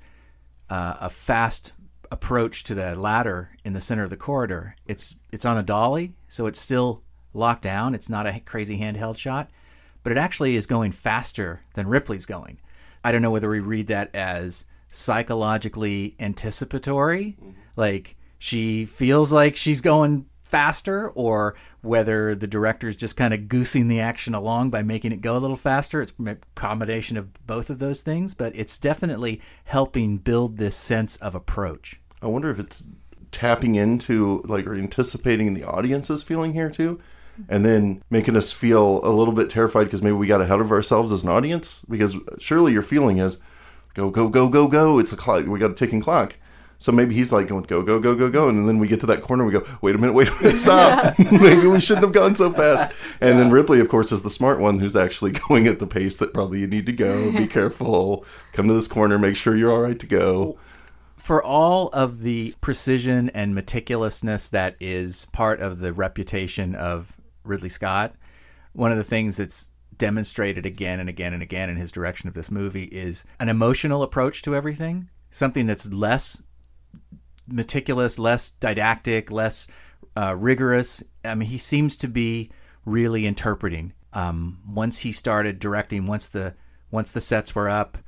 uh, 0.71 0.95
a 1.01 1.11
fast 1.11 1.73
approach 2.11 2.65
to 2.65 2.75
the 2.75 2.95
ladder 2.95 3.51
in 3.65 3.73
the 3.73 3.81
center 3.81 4.03
of 4.03 4.11
the 4.11 4.17
corridor. 4.17 4.75
It's 4.87 5.17
it's 5.33 5.45
on 5.45 5.59
a 5.59 5.63
dolly, 5.63 6.15
so 6.29 6.47
it's 6.47 6.61
still 6.61 7.03
locked 7.33 7.63
down. 7.63 7.95
It's 7.95 8.09
not 8.09 8.27
a 8.27 8.41
crazy 8.41 8.79
handheld 8.79 9.19
shot, 9.19 9.51
but 10.03 10.13
it 10.13 10.19
actually 10.19 10.57
is 10.57 10.67
going 10.67 10.93
faster 10.93 11.61
than 11.75 11.89
Ripley's 11.89 12.27
going. 12.27 12.59
I 13.03 13.13
don't 13.13 13.23
know 13.23 13.31
whether 13.31 13.51
we 13.51 13.61
read 13.61 13.89
that 13.89 14.15
as 14.15 14.65
psychologically 14.91 16.15
anticipatory, 16.21 17.37
like 17.77 18.17
she 18.39 18.85
feels 18.85 19.33
like 19.33 19.57
she's 19.57 19.81
going 19.81 20.27
faster, 20.55 21.09
or 21.17 21.57
whether 21.81 22.37
the 22.37 22.47
director's 22.47 22.97
just 22.97 23.17
kind 23.17 23.35
of 23.35 23.49
goosing 23.49 23.89
the 23.89 23.99
action 23.99 24.37
along 24.37 24.71
by 24.71 24.85
making 24.85 25.11
it 25.11 25.21
go 25.21 25.37
a 25.37 25.39
little 25.39 25.57
faster. 25.57 26.01
It's 26.01 26.13
a 26.25 26.37
combination 26.55 27.17
of 27.17 27.45
both 27.45 27.71
of 27.71 27.81
those 27.81 28.03
things, 28.03 28.35
but 28.35 28.55
it's 28.55 28.79
definitely 28.79 29.41
helping 29.65 30.19
build 30.19 30.57
this 30.57 30.77
sense 30.77 31.17
of 31.17 31.35
approach. 31.35 32.01
I 32.23 32.29
wonder 32.29 32.51
if 32.53 32.61
it's 32.61 32.87
tapping 33.33 33.75
into 33.75 34.43
like 34.45 34.65
or 34.65 34.77
anticipating 34.77 35.55
the 35.55 35.65
audience's 35.65 36.23
feeling 36.23 36.53
here 36.53 36.71
too, 36.71 37.01
and 37.49 37.65
then 37.65 38.01
making 38.09 38.37
us 38.37 38.53
feel 38.53 39.05
a 39.05 39.11
little 39.11 39.35
bit 39.35 39.51
terrified 39.51 39.85
because 39.85 40.03
maybe 40.03 40.15
we 40.15 40.29
got 40.29 40.41
ahead 40.41 40.61
of 40.61 40.71
ourselves 40.71 41.11
as 41.11 41.25
an 41.25 41.31
audience. 41.31 41.85
Because 41.91 42.15
surely 42.39 42.73
your 42.73 42.83
feeling 42.83 43.19
is 43.19 43.41
go 43.95 44.09
go 44.09 44.29
go 44.29 44.49
go 44.49 44.69
go. 44.69 45.01
It's 45.01 45.13
a 45.13 45.17
clock. 45.17 45.47
We 45.47 45.59
got 45.59 45.73
a 45.73 45.75
ticking 45.75 46.01
clock. 46.01 46.37
So 46.85 46.93
maybe 46.93 47.15
he's 47.15 47.33
like 47.33 47.49
going 47.49 47.63
go 47.63 47.81
go 47.81 47.99
go 47.99 48.15
go 48.15 48.29
go, 48.29 48.51
and 48.51 48.69
then 48.69 48.79
we 48.79 48.89
get 48.89 49.01
to 49.01 49.07
that 49.07 49.23
corner. 49.23 49.47
We 49.47 49.53
go 49.53 49.67
wait 49.81 49.95
a 49.95 49.99
minute, 49.99 50.13
wait 50.13 50.29
a 50.29 50.35
minute, 50.35 50.59
stop. 50.61 51.19
maybe 51.19 51.67
we 51.67 51.81
shouldn't 51.81 52.05
have 52.05 52.13
gone 52.13 52.35
so 52.35 52.53
fast. 52.53 52.93
And 53.23 53.39
then 53.39 53.51
Ripley, 53.51 53.81
of 53.81 53.89
course, 53.89 54.13
is 54.13 54.21
the 54.21 54.29
smart 54.29 54.61
one 54.61 54.81
who's 54.81 54.95
actually 54.95 55.31
going 55.49 55.67
at 55.67 55.79
the 55.79 55.87
pace 55.87 56.19
that 56.19 56.35
probably 56.35 56.61
you 56.61 56.67
need 56.67 56.85
to 56.85 56.93
go. 56.93 57.33
Be 57.33 57.47
careful. 57.47 58.27
Come 58.53 58.69
to 58.69 58.75
this 58.75 58.87
corner. 58.87 59.19
Make 59.19 59.35
sure 59.35 59.57
you're 59.57 59.73
all 59.73 59.81
right 59.81 59.99
to 59.99 60.07
go. 60.07 60.59
for 61.17 61.43
all 61.43 61.89
of 61.95 62.21
the 62.21 62.55
precision 62.61 63.31
and 63.31 63.57
meticulousness 63.57 64.51
that 64.51 64.77
is 64.79 65.27
part 65.33 65.61
of 65.61 65.79
the 65.79 65.95
reputation 65.95 66.75
of 66.75 67.17
Ridley 67.45 67.71
Scott, 67.71 68.15
one 68.75 68.93
of 68.93 68.99
the 68.99 69.05
things 69.05 69.39
that's 69.39 69.71
demonstrated 69.97 70.67
again 70.67 71.01
and 71.01 71.09
again 71.09 71.33
and 71.33 71.43
again 71.43 71.71
in 71.71 71.77
his 71.77 71.91
direction 71.91 72.29
of 72.29 72.35
this 72.35 72.51
movie 72.51 72.91
is 72.93 73.25
an 73.41 73.49
emotional 73.49 74.03
approach 74.03 74.43
to 74.43 74.55
everything, 74.55 75.09
something 75.31 75.65
that's 75.65 75.91
less 75.91 76.43
meticulous, 77.47 78.19
less 78.19 78.51
didactic, 78.51 79.31
less 79.31 79.69
uh, 80.17 80.35
rigorous. 80.37 81.03
I 81.25 81.35
mean, 81.35 81.49
he 81.49 81.59
seems 81.59 81.97
to 81.99 82.09
be 82.09 82.51
really 82.85 83.27
interpreting. 83.27 83.93
Um, 84.13 84.61
once 84.69 85.01
he 85.01 85.13
started 85.13 85.59
directing, 85.59 86.07
once 86.07 86.29
the 86.29 86.55
once 86.91 87.11
the 87.11 87.21
sets 87.21 87.55
were 87.55 87.69
up, 87.69 87.99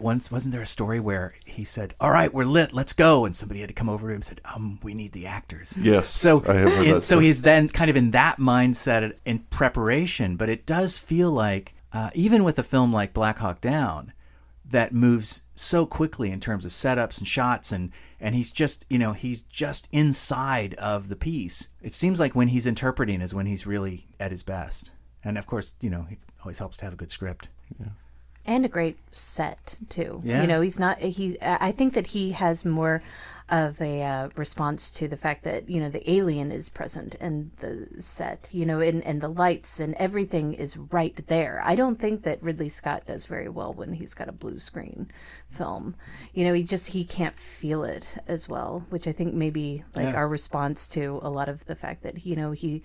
once 0.00 0.30
wasn't 0.30 0.52
there 0.52 0.62
a 0.62 0.66
story 0.66 0.98
where 1.00 1.34
he 1.44 1.64
said, 1.64 1.94
"All 2.00 2.10
right, 2.10 2.32
we're 2.32 2.44
lit, 2.44 2.72
let's 2.72 2.92
go," 2.92 3.24
and 3.24 3.36
somebody 3.36 3.60
had 3.60 3.68
to 3.68 3.74
come 3.74 3.88
over 3.88 4.06
to 4.06 4.12
him 4.12 4.16
and 4.16 4.24
said, 4.24 4.40
"Um, 4.44 4.80
we 4.82 4.94
need 4.94 5.12
the 5.12 5.26
actors." 5.26 5.78
Yes, 5.80 6.08
So, 6.08 6.42
I 6.46 6.54
have 6.54 6.72
heard 6.72 6.86
and 6.86 6.96
that 6.96 7.02
so 7.02 7.18
he's 7.18 7.42
then 7.42 7.68
kind 7.68 7.90
of 7.90 7.96
in 7.96 8.10
that 8.12 8.38
mindset 8.38 9.12
in 9.24 9.40
preparation. 9.50 10.36
But 10.36 10.48
it 10.48 10.66
does 10.66 10.98
feel 10.98 11.30
like, 11.30 11.74
uh, 11.92 12.10
even 12.14 12.44
with 12.44 12.58
a 12.58 12.62
film 12.62 12.92
like 12.92 13.12
Black 13.12 13.38
Hawk 13.38 13.60
Down, 13.60 14.12
that 14.68 14.94
moves 14.94 15.42
so 15.54 15.84
quickly 15.86 16.30
in 16.30 16.40
terms 16.40 16.64
of 16.64 16.72
setups 16.72 17.18
and 17.18 17.28
shots, 17.28 17.70
and 17.70 17.90
and 18.22 18.34
he's 18.36 18.52
just 18.52 18.86
you 18.88 18.98
know 18.98 19.12
he's 19.12 19.42
just 19.42 19.88
inside 19.92 20.72
of 20.74 21.10
the 21.10 21.16
piece. 21.16 21.68
It 21.82 21.92
seems 21.92 22.20
like 22.20 22.34
when 22.34 22.48
he's 22.48 22.66
interpreting 22.66 23.20
is 23.20 23.34
when 23.34 23.46
he's 23.46 23.66
really 23.66 24.06
at 24.18 24.30
his 24.30 24.42
best. 24.42 24.92
And 25.24 25.36
of 25.36 25.46
course, 25.46 25.74
you 25.80 25.90
know, 25.90 26.06
it 26.10 26.18
always 26.42 26.58
helps 26.58 26.78
to 26.78 26.84
have 26.84 26.94
a 26.94 26.96
good 26.96 27.10
script. 27.10 27.48
And 28.44 28.64
a 28.64 28.68
great 28.68 28.98
set 29.12 29.76
too. 29.88 30.20
Yeah. 30.24 30.42
You 30.42 30.48
know, 30.48 30.60
he's 30.60 30.78
not 30.80 30.98
he 30.98 31.36
I 31.42 31.72
think 31.72 31.94
that 31.94 32.08
he 32.08 32.32
has 32.32 32.64
more 32.64 33.02
of 33.48 33.80
a 33.82 34.02
uh, 34.02 34.28
response 34.36 34.90
to 34.90 35.06
the 35.06 35.16
fact 35.16 35.44
that, 35.44 35.68
you 35.68 35.78
know, 35.78 35.90
the 35.90 36.10
alien 36.10 36.50
is 36.50 36.70
present 36.70 37.16
in 37.16 37.50
the 37.60 37.86
set, 38.00 38.48
you 38.52 38.64
know, 38.64 38.80
and 38.80 39.02
and 39.04 39.20
the 39.20 39.28
lights 39.28 39.78
and 39.78 39.94
everything 39.96 40.54
is 40.54 40.76
right 40.76 41.14
there. 41.26 41.60
I 41.62 41.74
don't 41.74 41.98
think 41.98 42.22
that 42.22 42.42
Ridley 42.42 42.70
Scott 42.70 43.04
does 43.06 43.26
very 43.26 43.48
well 43.50 43.74
when 43.74 43.92
he's 43.92 44.14
got 44.14 44.28
a 44.28 44.32
blue 44.32 44.58
screen 44.58 45.08
film. 45.50 45.94
You 46.32 46.44
know, 46.44 46.54
he 46.54 46.62
just 46.62 46.88
he 46.88 47.04
can't 47.04 47.38
feel 47.38 47.84
it 47.84 48.16
as 48.26 48.48
well, 48.48 48.86
which 48.88 49.06
I 49.06 49.12
think 49.12 49.34
maybe 49.34 49.84
like 49.94 50.06
Yeah. 50.06 50.14
our 50.16 50.28
response 50.28 50.88
to 50.88 51.18
a 51.22 51.28
lot 51.30 51.48
of 51.48 51.64
the 51.66 51.76
fact 51.76 52.02
that, 52.04 52.24
you 52.24 52.36
know, 52.36 52.52
he 52.52 52.82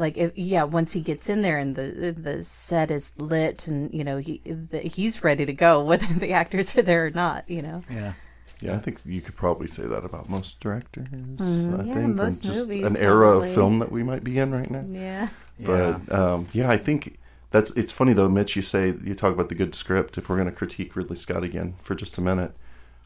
like 0.00 0.16
if, 0.18 0.36
yeah 0.36 0.64
once 0.64 0.92
he 0.92 1.00
gets 1.00 1.28
in 1.28 1.42
there 1.42 1.58
and 1.58 1.76
the 1.76 2.12
the 2.16 2.44
set 2.44 2.90
is 2.90 3.12
lit 3.18 3.68
and 3.68 3.92
you 3.94 4.04
know 4.04 4.18
he 4.18 4.38
the, 4.46 4.80
he's 4.80 5.22
ready 5.24 5.46
to 5.46 5.52
go 5.52 5.82
whether 5.90 6.06
the 6.14 6.32
actors 6.32 6.76
are 6.76 6.82
there 6.82 7.06
or 7.06 7.10
not 7.10 7.48
you 7.48 7.62
know 7.62 7.82
Yeah. 7.88 8.14
Yeah, 8.60 8.74
I 8.74 8.78
think 8.78 9.00
you 9.06 9.22
could 9.22 9.36
probably 9.36 9.66
say 9.66 9.86
that 9.86 10.04
about 10.04 10.28
most 10.28 10.60
directors. 10.60 11.06
I 11.12 11.16
Mm-hmm. 11.42 11.86
yeah, 11.86 11.94
think 11.94 11.96
and 11.96 12.16
most 12.16 12.42
just 12.42 12.68
movies, 12.68 12.84
an 12.84 12.96
era 12.98 13.38
of 13.38 13.48
film 13.48 13.78
that 13.78 13.90
we 13.90 14.02
might 14.02 14.22
be 14.22 14.38
in 14.38 14.52
right 14.52 14.70
now. 14.70 14.84
yeah 14.90 15.28
But 15.58 16.10
um, 16.12 16.48
yeah, 16.52 16.70
I 16.70 16.76
think 16.76 17.18
that's 17.50 17.70
it's 17.72 17.92
funny 17.92 18.12
though, 18.12 18.28
Mitch. 18.28 18.56
You 18.56 18.62
say 18.62 18.88
you 19.02 19.14
talk 19.14 19.32
about 19.32 19.48
the 19.48 19.54
good 19.54 19.74
script. 19.74 20.18
If 20.18 20.28
we're 20.28 20.36
going 20.36 20.50
to 20.50 20.54
critique 20.54 20.94
Ridley 20.96 21.16
Scott 21.16 21.42
again 21.44 21.74
for 21.82 21.94
just 21.94 22.18
a 22.18 22.20
minute, 22.20 22.52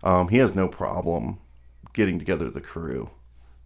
um, 0.03 0.29
he 0.29 0.39
has 0.39 0.55
no 0.55 0.69
problem 0.69 1.39
getting 1.93 2.19
together 2.19 2.51
the 2.51 2.61
crew. 2.61 3.11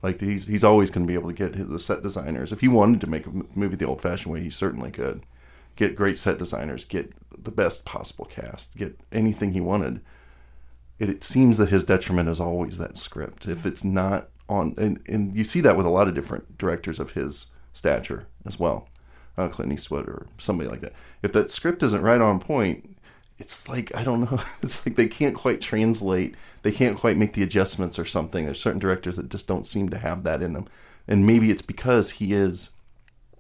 Like 0.02 0.20
he's 0.20 0.46
he's 0.46 0.64
always 0.64 0.90
going 0.90 1.06
to 1.06 1.08
be 1.08 1.14
able 1.14 1.30
to 1.30 1.34
get 1.34 1.68
the 1.68 1.78
set 1.78 2.02
designers. 2.02 2.52
If 2.52 2.60
he 2.60 2.68
wanted 2.68 3.00
to 3.00 3.06
make 3.08 3.26
a 3.26 3.32
movie 3.54 3.76
the 3.76 3.86
old-fashioned 3.86 4.32
way, 4.32 4.40
he 4.42 4.50
certainly 4.50 4.90
could. 4.90 5.24
Get 5.76 5.96
great 5.96 6.18
set 6.18 6.38
designers, 6.38 6.84
get 6.84 7.12
the 7.36 7.52
best 7.52 7.84
possible 7.84 8.24
cast, 8.24 8.76
get 8.76 8.98
anything 9.12 9.52
he 9.52 9.60
wanted. 9.60 10.00
It, 10.98 11.08
it 11.08 11.22
seems 11.22 11.58
that 11.58 11.68
his 11.68 11.84
detriment 11.84 12.28
is 12.28 12.40
always 12.40 12.78
that 12.78 12.96
script. 12.96 13.46
If 13.46 13.64
it's 13.64 13.84
not 13.84 14.28
on, 14.48 14.74
and, 14.76 15.00
and 15.06 15.36
you 15.36 15.44
see 15.44 15.60
that 15.60 15.76
with 15.76 15.86
a 15.86 15.90
lot 15.90 16.08
of 16.08 16.14
different 16.14 16.58
directors 16.58 16.98
of 16.98 17.12
his 17.12 17.52
stature 17.72 18.26
as 18.44 18.58
well, 18.58 18.88
uh, 19.36 19.46
Clint 19.46 19.72
Eastwood 19.72 20.08
or 20.08 20.26
somebody 20.38 20.68
like 20.68 20.80
that. 20.80 20.94
If 21.22 21.30
that 21.32 21.50
script 21.50 21.84
isn't 21.84 22.02
right 22.02 22.20
on 22.20 22.40
point, 22.40 22.97
it's 23.38 23.68
like 23.68 23.94
I 23.94 24.02
don't 24.02 24.30
know. 24.30 24.40
It's 24.62 24.84
like 24.84 24.96
they 24.96 25.08
can't 25.08 25.34
quite 25.34 25.60
translate. 25.60 26.34
They 26.62 26.72
can't 26.72 26.98
quite 26.98 27.16
make 27.16 27.34
the 27.34 27.42
adjustments 27.42 27.98
or 27.98 28.04
something. 28.04 28.44
There's 28.44 28.60
certain 28.60 28.80
directors 28.80 29.16
that 29.16 29.30
just 29.30 29.46
don't 29.46 29.66
seem 29.66 29.88
to 29.90 29.98
have 29.98 30.24
that 30.24 30.42
in 30.42 30.52
them, 30.52 30.66
and 31.06 31.26
maybe 31.26 31.50
it's 31.50 31.62
because 31.62 32.12
he 32.12 32.32
is. 32.32 32.70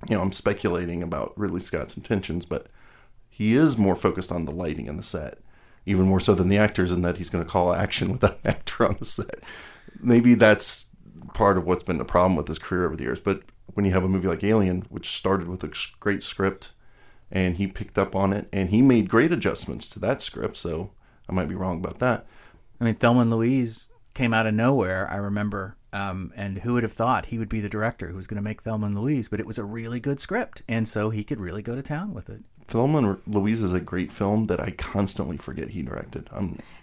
You 0.08 0.14
know, 0.14 0.22
I'm 0.22 0.32
speculating 0.32 1.02
about 1.02 1.32
Ridley 1.36 1.58
Scott's 1.58 1.96
intentions, 1.96 2.44
but 2.44 2.68
he 3.28 3.54
is 3.54 3.76
more 3.76 3.96
focused 3.96 4.30
on 4.30 4.44
the 4.44 4.54
lighting 4.54 4.88
and 4.88 4.96
the 4.96 5.02
set, 5.02 5.38
even 5.86 6.06
more 6.06 6.20
so 6.20 6.34
than 6.34 6.48
the 6.48 6.58
actors, 6.58 6.92
in 6.92 7.02
that 7.02 7.16
he's 7.16 7.30
going 7.30 7.44
to 7.44 7.50
call 7.50 7.74
action 7.74 8.12
without 8.12 8.38
an 8.44 8.52
actor 8.52 8.86
on 8.86 8.96
the 9.00 9.04
set. 9.04 9.40
Maybe 10.00 10.34
that's 10.34 10.90
part 11.34 11.58
of 11.58 11.66
what's 11.66 11.82
been 11.82 11.98
the 11.98 12.04
problem 12.04 12.36
with 12.36 12.46
his 12.46 12.60
career 12.60 12.86
over 12.86 12.94
the 12.94 13.02
years. 13.04 13.18
But 13.18 13.42
when 13.74 13.84
you 13.84 13.92
have 13.92 14.04
a 14.04 14.08
movie 14.08 14.28
like 14.28 14.44
Alien, 14.44 14.82
which 14.88 15.16
started 15.16 15.48
with 15.48 15.64
a 15.64 15.72
great 15.98 16.22
script, 16.22 16.72
and 17.30 17.56
he 17.56 17.66
picked 17.66 17.98
up 17.98 18.16
on 18.16 18.32
it, 18.32 18.48
and 18.52 18.70
he 18.70 18.82
made 18.82 19.08
great 19.08 19.32
adjustments 19.32 19.88
to 19.90 19.98
that 20.00 20.22
script, 20.22 20.56
so 20.56 20.92
I 21.28 21.32
might 21.32 21.48
be 21.48 21.54
wrong 21.54 21.78
about 21.78 21.98
that. 21.98 22.26
I 22.80 22.84
mean, 22.84 22.94
Thelma 22.94 23.20
and 23.20 23.30
Louise 23.30 23.88
came 24.14 24.32
out 24.32 24.46
of 24.46 24.54
nowhere, 24.54 25.10
I 25.10 25.16
remember. 25.16 25.76
Um, 25.92 26.32
and 26.36 26.58
who 26.58 26.74
would 26.74 26.82
have 26.82 26.92
thought 26.92 27.26
he 27.26 27.38
would 27.38 27.48
be 27.48 27.60
the 27.60 27.68
director 27.68 28.08
who 28.08 28.16
was 28.16 28.26
going 28.26 28.36
to 28.36 28.42
make 28.42 28.62
Thelma 28.62 28.86
and 28.86 28.98
Louise? 28.98 29.28
But 29.28 29.40
it 29.40 29.46
was 29.46 29.58
a 29.58 29.64
really 29.64 30.00
good 30.00 30.20
script. 30.20 30.62
And 30.68 30.86
so 30.86 31.08
he 31.10 31.24
could 31.24 31.40
really 31.40 31.62
go 31.62 31.74
to 31.74 31.82
town 31.82 32.12
with 32.12 32.28
it. 32.28 32.42
Thelma 32.66 32.98
and 32.98 33.18
Louise 33.26 33.62
is 33.62 33.72
a 33.72 33.80
great 33.80 34.12
film 34.12 34.46
that 34.48 34.60
I 34.60 34.70
constantly 34.72 35.38
forget 35.38 35.70
he 35.70 35.82
directed. 35.82 36.28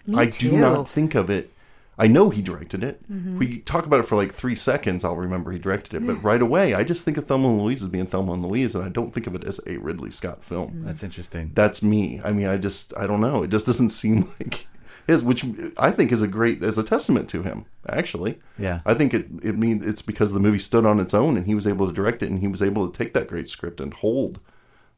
Me 0.06 0.18
I 0.18 0.26
too. 0.26 0.50
do 0.50 0.56
not 0.56 0.88
think 0.88 1.14
of 1.14 1.30
it. 1.30 1.52
I 1.98 2.06
know 2.08 2.30
he 2.30 2.42
directed 2.42 2.84
it. 2.84 3.02
Mm-hmm. 3.10 3.38
We 3.38 3.58
talk 3.60 3.86
about 3.86 4.00
it 4.00 4.06
for 4.06 4.16
like 4.16 4.32
three 4.32 4.54
seconds. 4.54 5.02
I'll 5.04 5.16
remember 5.16 5.50
he 5.50 5.58
directed 5.58 5.94
it, 5.94 6.06
but 6.06 6.22
right 6.22 6.42
away, 6.42 6.74
I 6.74 6.84
just 6.84 7.04
think 7.04 7.16
of 7.16 7.26
Thelma 7.26 7.48
and 7.48 7.62
Louise 7.62 7.82
as 7.82 7.88
being 7.88 8.06
Thelma 8.06 8.32
and 8.34 8.44
Louise, 8.46 8.74
and 8.74 8.84
I 8.84 8.88
don't 8.88 9.12
think 9.14 9.26
of 9.26 9.34
it 9.34 9.44
as 9.44 9.60
a 9.66 9.78
Ridley 9.78 10.10
Scott 10.10 10.44
film. 10.44 10.68
Mm-hmm. 10.68 10.86
That's 10.86 11.02
interesting. 11.02 11.52
That's 11.54 11.82
me. 11.82 12.20
I 12.24 12.32
mean, 12.32 12.46
I 12.46 12.58
just 12.58 12.92
I 12.96 13.06
don't 13.06 13.20
know. 13.20 13.42
It 13.42 13.50
just 13.50 13.66
doesn't 13.66 13.90
seem 13.90 14.28
like 14.40 14.66
his, 15.06 15.22
which 15.22 15.44
I 15.78 15.90
think 15.90 16.12
is 16.12 16.20
a 16.20 16.28
great 16.28 16.62
as 16.62 16.76
a 16.78 16.82
testament 16.82 17.28
to 17.30 17.42
him. 17.42 17.64
Actually, 17.88 18.40
Yeah. 18.58 18.80
I 18.84 18.92
think 18.94 19.14
it 19.14 19.26
it 19.42 19.56
means 19.56 19.86
it's 19.86 20.02
because 20.02 20.32
the 20.32 20.40
movie 20.40 20.58
stood 20.58 20.84
on 20.84 21.00
its 21.00 21.14
own 21.14 21.36
and 21.36 21.46
he 21.46 21.54
was 21.54 21.66
able 21.66 21.86
to 21.86 21.92
direct 21.94 22.22
it 22.22 22.30
and 22.30 22.40
he 22.40 22.48
was 22.48 22.60
able 22.60 22.88
to 22.90 22.96
take 22.96 23.14
that 23.14 23.28
great 23.28 23.48
script 23.48 23.80
and 23.80 23.94
hold 23.94 24.40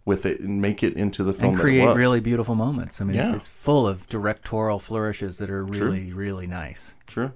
with 0.08 0.26
it 0.26 0.40
and 0.40 0.60
make 0.60 0.82
it 0.82 0.94
into 0.94 1.22
the 1.22 1.32
film 1.32 1.52
And 1.52 1.60
create 1.60 1.94
really 1.94 2.18
beautiful 2.20 2.56
moments. 2.56 3.00
I 3.00 3.04
mean, 3.04 3.14
Yeah. 3.14 3.36
it's 3.36 3.46
full 3.46 3.86
of 3.86 4.08
directorial 4.08 4.80
flourishes 4.80 5.38
that 5.38 5.50
are 5.50 5.64
really, 5.64 6.12
really 6.12 6.48
nice. 6.48 6.96
Sure. 7.08 7.32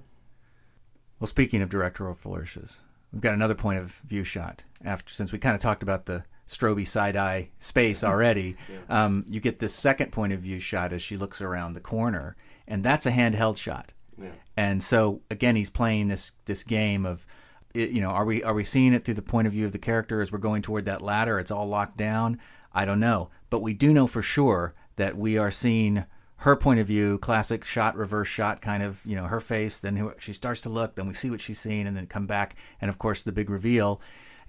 Well, 1.19 1.27
speaking 1.27 1.61
of 1.61 1.69
directorial 1.69 2.15
flourishes, 2.15 2.81
we've 3.13 3.21
got 3.21 3.33
another 3.33 3.55
point 3.55 3.79
of 3.79 3.93
view 4.05 4.25
shot. 4.25 4.63
After 4.83 5.13
since 5.13 5.31
we 5.31 5.37
kind 5.39 5.55
of 5.55 5.61
talked 5.61 5.83
about 5.83 6.05
the 6.05 6.25
Stroby 6.47 6.85
side 6.85 7.15
eye 7.15 7.49
space 7.59 8.03
already, 8.03 8.57
um, 8.89 9.23
you 9.29 9.39
get 9.39 9.59
this 9.59 9.73
second 9.73 10.11
point 10.11 10.33
of 10.33 10.41
view 10.41 10.59
shot 10.59 10.91
as 10.91 11.01
she 11.01 11.15
looks 11.15 11.41
around 11.41 11.73
the 11.73 11.79
corner, 11.79 12.35
and 12.67 12.83
that's 12.83 13.05
a 13.05 13.11
handheld 13.11 13.55
shot. 13.57 13.93
Yeah. 14.21 14.31
And 14.57 14.83
so 14.83 15.21
again, 15.31 15.55
he's 15.55 15.69
playing 15.69 16.07
this 16.09 16.33
this 16.45 16.63
game 16.63 17.05
of, 17.05 17.25
it, 17.73 17.91
you 17.91 18.01
know, 18.01 18.09
are 18.09 18.25
we 18.25 18.43
are 18.43 18.53
we 18.53 18.63
seeing 18.63 18.93
it 18.93 19.03
through 19.03 19.13
the 19.15 19.21
point 19.21 19.47
of 19.47 19.53
view 19.53 19.65
of 19.65 19.71
the 19.71 19.79
character 19.79 20.21
as 20.21 20.31
we're 20.31 20.39
going 20.39 20.61
toward 20.61 20.85
that 20.85 21.01
ladder? 21.01 21.39
It's 21.39 21.51
all 21.51 21.67
locked 21.67 21.97
down. 21.97 22.39
I 22.73 22.85
don't 22.85 22.99
know, 22.99 23.29
but 23.49 23.61
we 23.61 23.73
do 23.73 23.93
know 23.93 24.07
for 24.07 24.21
sure 24.21 24.73
that 24.95 25.17
we 25.17 25.37
are 25.37 25.51
seeing 25.51 26.05
her 26.37 26.55
point 26.55 26.79
of 26.79 26.87
view, 26.87 27.17
classic 27.19 27.63
shot, 27.63 27.95
reverse 27.95 28.27
shot, 28.27 28.61
kind 28.61 28.83
of, 28.83 29.01
you 29.05 29.15
know, 29.15 29.25
her 29.25 29.39
face. 29.39 29.79
Then 29.79 30.11
she 30.19 30.33
starts 30.33 30.61
to 30.61 30.69
look, 30.69 30.95
then 30.95 31.07
we 31.07 31.13
see 31.13 31.29
what 31.29 31.39
she's 31.39 31.59
seeing, 31.59 31.87
and 31.87 31.95
then 31.95 32.05
come 32.05 32.27
back, 32.27 32.55
and 32.81 32.89
of 32.89 32.97
course 32.97 33.23
the 33.23 33.31
big 33.31 33.49
reveal. 33.49 34.01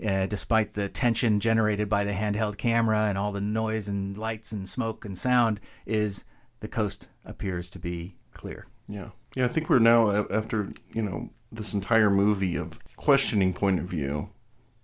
Uh, 0.04 0.26
despite 0.26 0.74
the 0.74 0.88
tension 0.88 1.38
generated 1.38 1.88
by 1.88 2.02
the 2.02 2.12
handheld 2.12 2.56
camera 2.56 3.06
and 3.06 3.16
all 3.16 3.30
the 3.30 3.40
noise 3.40 3.86
and 3.86 4.18
lights 4.18 4.50
and 4.50 4.68
smoke 4.68 5.04
and 5.04 5.16
sound, 5.16 5.60
is 5.86 6.24
the 6.58 6.66
coast 6.66 7.08
appears 7.24 7.70
to 7.70 7.78
be 7.78 8.16
clear. 8.32 8.66
Yeah. 8.88 9.10
Yeah, 9.36 9.44
I 9.44 9.48
think 9.48 9.70
we're 9.70 9.78
now 9.78 10.26
after, 10.30 10.68
you 10.94 11.02
know, 11.02 11.30
this 11.52 11.74
entire 11.74 12.10
movie 12.10 12.56
of 12.56 12.78
questioning 12.96 13.52
point 13.52 13.78
of 13.78 13.86
view, 13.86 14.30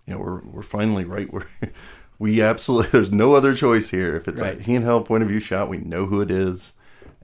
you 0.05 0.13
know, 0.13 0.19
we're 0.19 0.41
we're 0.43 0.63
finally 0.63 1.03
right 1.03 1.31
where 1.31 1.47
we 2.21 2.39
absolutely 2.41 2.89
there's 2.91 3.11
no 3.11 3.33
other 3.33 3.55
choice 3.55 3.89
here. 3.89 4.15
If 4.15 4.27
it's 4.27 4.41
Right. 4.41 4.59
a 4.59 4.63
handheld 4.63 5.05
point 5.05 5.23
of 5.23 5.29
view 5.29 5.39
shot, 5.39 5.69
we 5.69 5.77
know 5.77 6.05
who 6.05 6.21
it 6.21 6.29
is. 6.29 6.73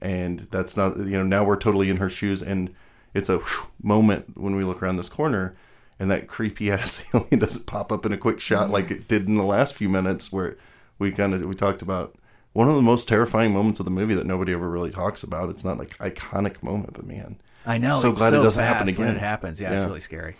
And 0.00 0.40
that's 0.50 0.76
not 0.76 0.96
you 0.98 1.16
know, 1.16 1.22
now 1.22 1.44
we're 1.44 1.56
totally 1.56 1.88
in 1.88 1.96
her 1.98 2.08
shoes 2.08 2.42
and 2.42 2.74
it's 3.14 3.28
a 3.30 3.40
moment 3.82 4.36
when 4.36 4.54
we 4.56 4.64
look 4.64 4.82
around 4.82 4.96
this 4.96 5.08
corner 5.08 5.56
and 5.98 6.10
that 6.10 6.26
creepy 6.28 6.70
ass 6.70 7.04
alien 7.14 7.38
doesn't 7.38 7.66
pop 7.66 7.90
up 7.92 8.04
in 8.06 8.12
a 8.12 8.16
quick 8.18 8.40
shot 8.40 8.70
like 8.70 8.90
it 8.90 9.08
did 9.08 9.26
in 9.26 9.36
the 9.36 9.42
last 9.44 9.74
few 9.74 9.88
minutes 9.88 10.32
where 10.32 10.56
we 10.98 11.10
kind 11.12 11.32
of 11.34 11.42
we 11.42 11.54
talked 11.54 11.82
about 11.82 12.16
one 12.52 12.68
of 12.68 12.74
the 12.74 12.82
most 12.82 13.06
terrifying 13.08 13.52
moments 13.52 13.78
of 13.80 13.84
the 13.84 13.90
movie 13.90 14.14
that 14.14 14.26
nobody 14.26 14.52
ever 14.52 14.68
really 14.68 14.90
talks 14.90 15.22
about. 15.22 15.48
It's 15.48 15.64
not 15.64 15.78
like 15.78 15.96
iconic 15.98 16.60
moment, 16.62 16.94
but 16.94 17.06
man, 17.06 17.36
I 17.64 17.78
know. 17.78 18.00
So 18.00 18.10
glad 18.12 18.34
it 18.34 18.38
doesn't 18.38 18.62
happen 18.64 18.86
fast 18.86 18.98
when 18.98 19.08
again. 19.08 19.16
it 19.16 19.20
happens. 19.20 19.60
Yeah, 19.60 19.72
it's 19.74 19.84
really 19.84 20.00
scary. 20.00 20.34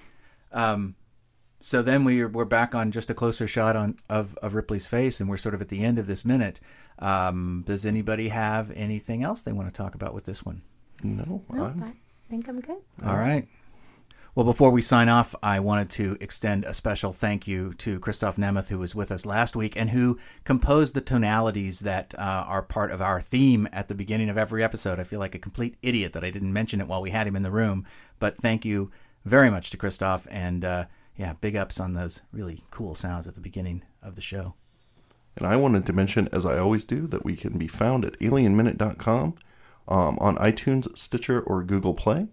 Um, 0.52 0.96
so 1.60 1.82
then 1.82 2.04
we 2.04 2.24
we're 2.24 2.44
back 2.44 2.74
on 2.74 2.90
just 2.90 3.10
a 3.10 3.14
closer 3.14 3.46
shot 3.46 3.76
on 3.76 3.96
of, 4.08 4.36
of 4.42 4.54
Ripley's 4.54 4.86
face, 4.86 5.20
and 5.20 5.28
we're 5.28 5.36
sort 5.36 5.54
of 5.54 5.60
at 5.60 5.68
the 5.68 5.84
end 5.84 5.98
of 5.98 6.06
this 6.06 6.24
minute. 6.24 6.60
Um, 6.98 7.62
does 7.66 7.86
anybody 7.86 8.28
have 8.28 8.70
anything 8.74 9.22
else 9.22 9.42
they 9.42 9.52
want 9.52 9.68
to 9.68 9.74
talk 9.74 9.94
about 9.94 10.14
with 10.14 10.24
this 10.24 10.44
one? 10.44 10.62
no, 11.04 11.42
no, 11.52 11.64
I'm- 11.64 11.84
i 11.84 12.30
think 12.30 12.48
i'm 12.48 12.60
good 12.60 12.76
All 13.06 13.16
right. 13.16 13.46
Well, 14.34 14.44
before 14.44 14.70
we 14.70 14.82
sign 14.82 15.08
off, 15.08 15.34
I 15.42 15.58
wanted 15.58 15.90
to 15.90 16.16
extend 16.20 16.64
a 16.64 16.72
special 16.74 17.12
thank 17.12 17.48
you 17.48 17.74
to 17.74 17.98
Christoph 17.98 18.36
Nemeth, 18.36 18.68
who 18.68 18.78
was 18.78 18.94
with 18.94 19.10
us 19.10 19.26
last 19.26 19.56
week 19.56 19.76
and 19.76 19.90
who 19.90 20.16
composed 20.44 20.94
the 20.94 21.00
tonalities 21.00 21.80
that 21.80 22.14
uh, 22.16 22.44
are 22.46 22.62
part 22.62 22.92
of 22.92 23.02
our 23.02 23.20
theme 23.20 23.68
at 23.72 23.88
the 23.88 23.96
beginning 23.96 24.28
of 24.28 24.38
every 24.38 24.62
episode. 24.62 25.00
I 25.00 25.04
feel 25.04 25.18
like 25.18 25.34
a 25.34 25.40
complete 25.40 25.76
idiot 25.82 26.12
that 26.12 26.22
I 26.22 26.30
didn't 26.30 26.52
mention 26.52 26.80
it 26.80 26.86
while 26.86 27.02
we 27.02 27.10
had 27.10 27.26
him 27.26 27.34
in 27.34 27.42
the 27.42 27.50
room, 27.50 27.84
but 28.20 28.36
thank 28.36 28.64
you 28.64 28.92
very 29.24 29.50
much 29.50 29.70
to 29.70 29.76
Christoph, 29.76 30.28
and 30.30 30.64
uh, 30.64 30.84
yeah, 31.18 31.34
big 31.40 31.56
ups 31.56 31.80
on 31.80 31.92
those 31.92 32.22
really 32.32 32.60
cool 32.70 32.94
sounds 32.94 33.26
at 33.26 33.34
the 33.34 33.40
beginning 33.40 33.82
of 34.02 34.14
the 34.14 34.22
show. 34.22 34.54
And 35.36 35.46
I 35.46 35.56
wanted 35.56 35.84
to 35.86 35.92
mention, 35.92 36.28
as 36.32 36.46
I 36.46 36.58
always 36.58 36.84
do, 36.84 37.06
that 37.08 37.24
we 37.24 37.36
can 37.36 37.58
be 37.58 37.66
found 37.68 38.04
at 38.04 38.18
alienminute.com, 38.20 39.34
um, 39.88 40.18
on 40.18 40.36
iTunes, 40.36 40.96
Stitcher, 40.96 41.40
or 41.40 41.64
Google 41.64 41.94
Play. 41.94 42.28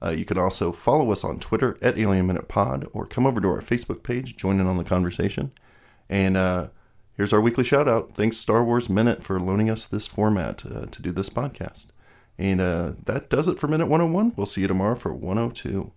Uh, 0.00 0.10
you 0.10 0.24
can 0.24 0.38
also 0.38 0.70
follow 0.70 1.10
us 1.10 1.24
on 1.24 1.40
Twitter 1.40 1.76
at 1.82 1.98
Alien 1.98 2.28
Minute 2.28 2.46
Pod, 2.46 2.86
or 2.92 3.06
come 3.06 3.26
over 3.26 3.40
to 3.40 3.48
our 3.48 3.60
Facebook 3.60 4.04
page, 4.04 4.36
join 4.36 4.60
in 4.60 4.66
on 4.66 4.76
the 4.76 4.84
conversation. 4.84 5.50
And 6.08 6.36
uh, 6.36 6.68
here's 7.16 7.32
our 7.32 7.40
weekly 7.40 7.64
shout 7.64 7.88
out. 7.88 8.14
Thanks, 8.14 8.36
Star 8.36 8.62
Wars 8.62 8.88
Minute, 8.88 9.24
for 9.24 9.40
loaning 9.40 9.68
us 9.68 9.84
this 9.84 10.06
format 10.06 10.64
uh, 10.64 10.86
to 10.86 11.02
do 11.02 11.10
this 11.10 11.28
podcast. 11.28 11.88
And 12.38 12.60
uh, 12.60 12.92
that 13.04 13.30
does 13.30 13.48
it 13.48 13.58
for 13.58 13.66
Minute 13.66 13.88
101. 13.88 14.34
We'll 14.36 14.46
see 14.46 14.60
you 14.60 14.68
tomorrow 14.68 14.94
for 14.94 15.12
102. 15.12 15.90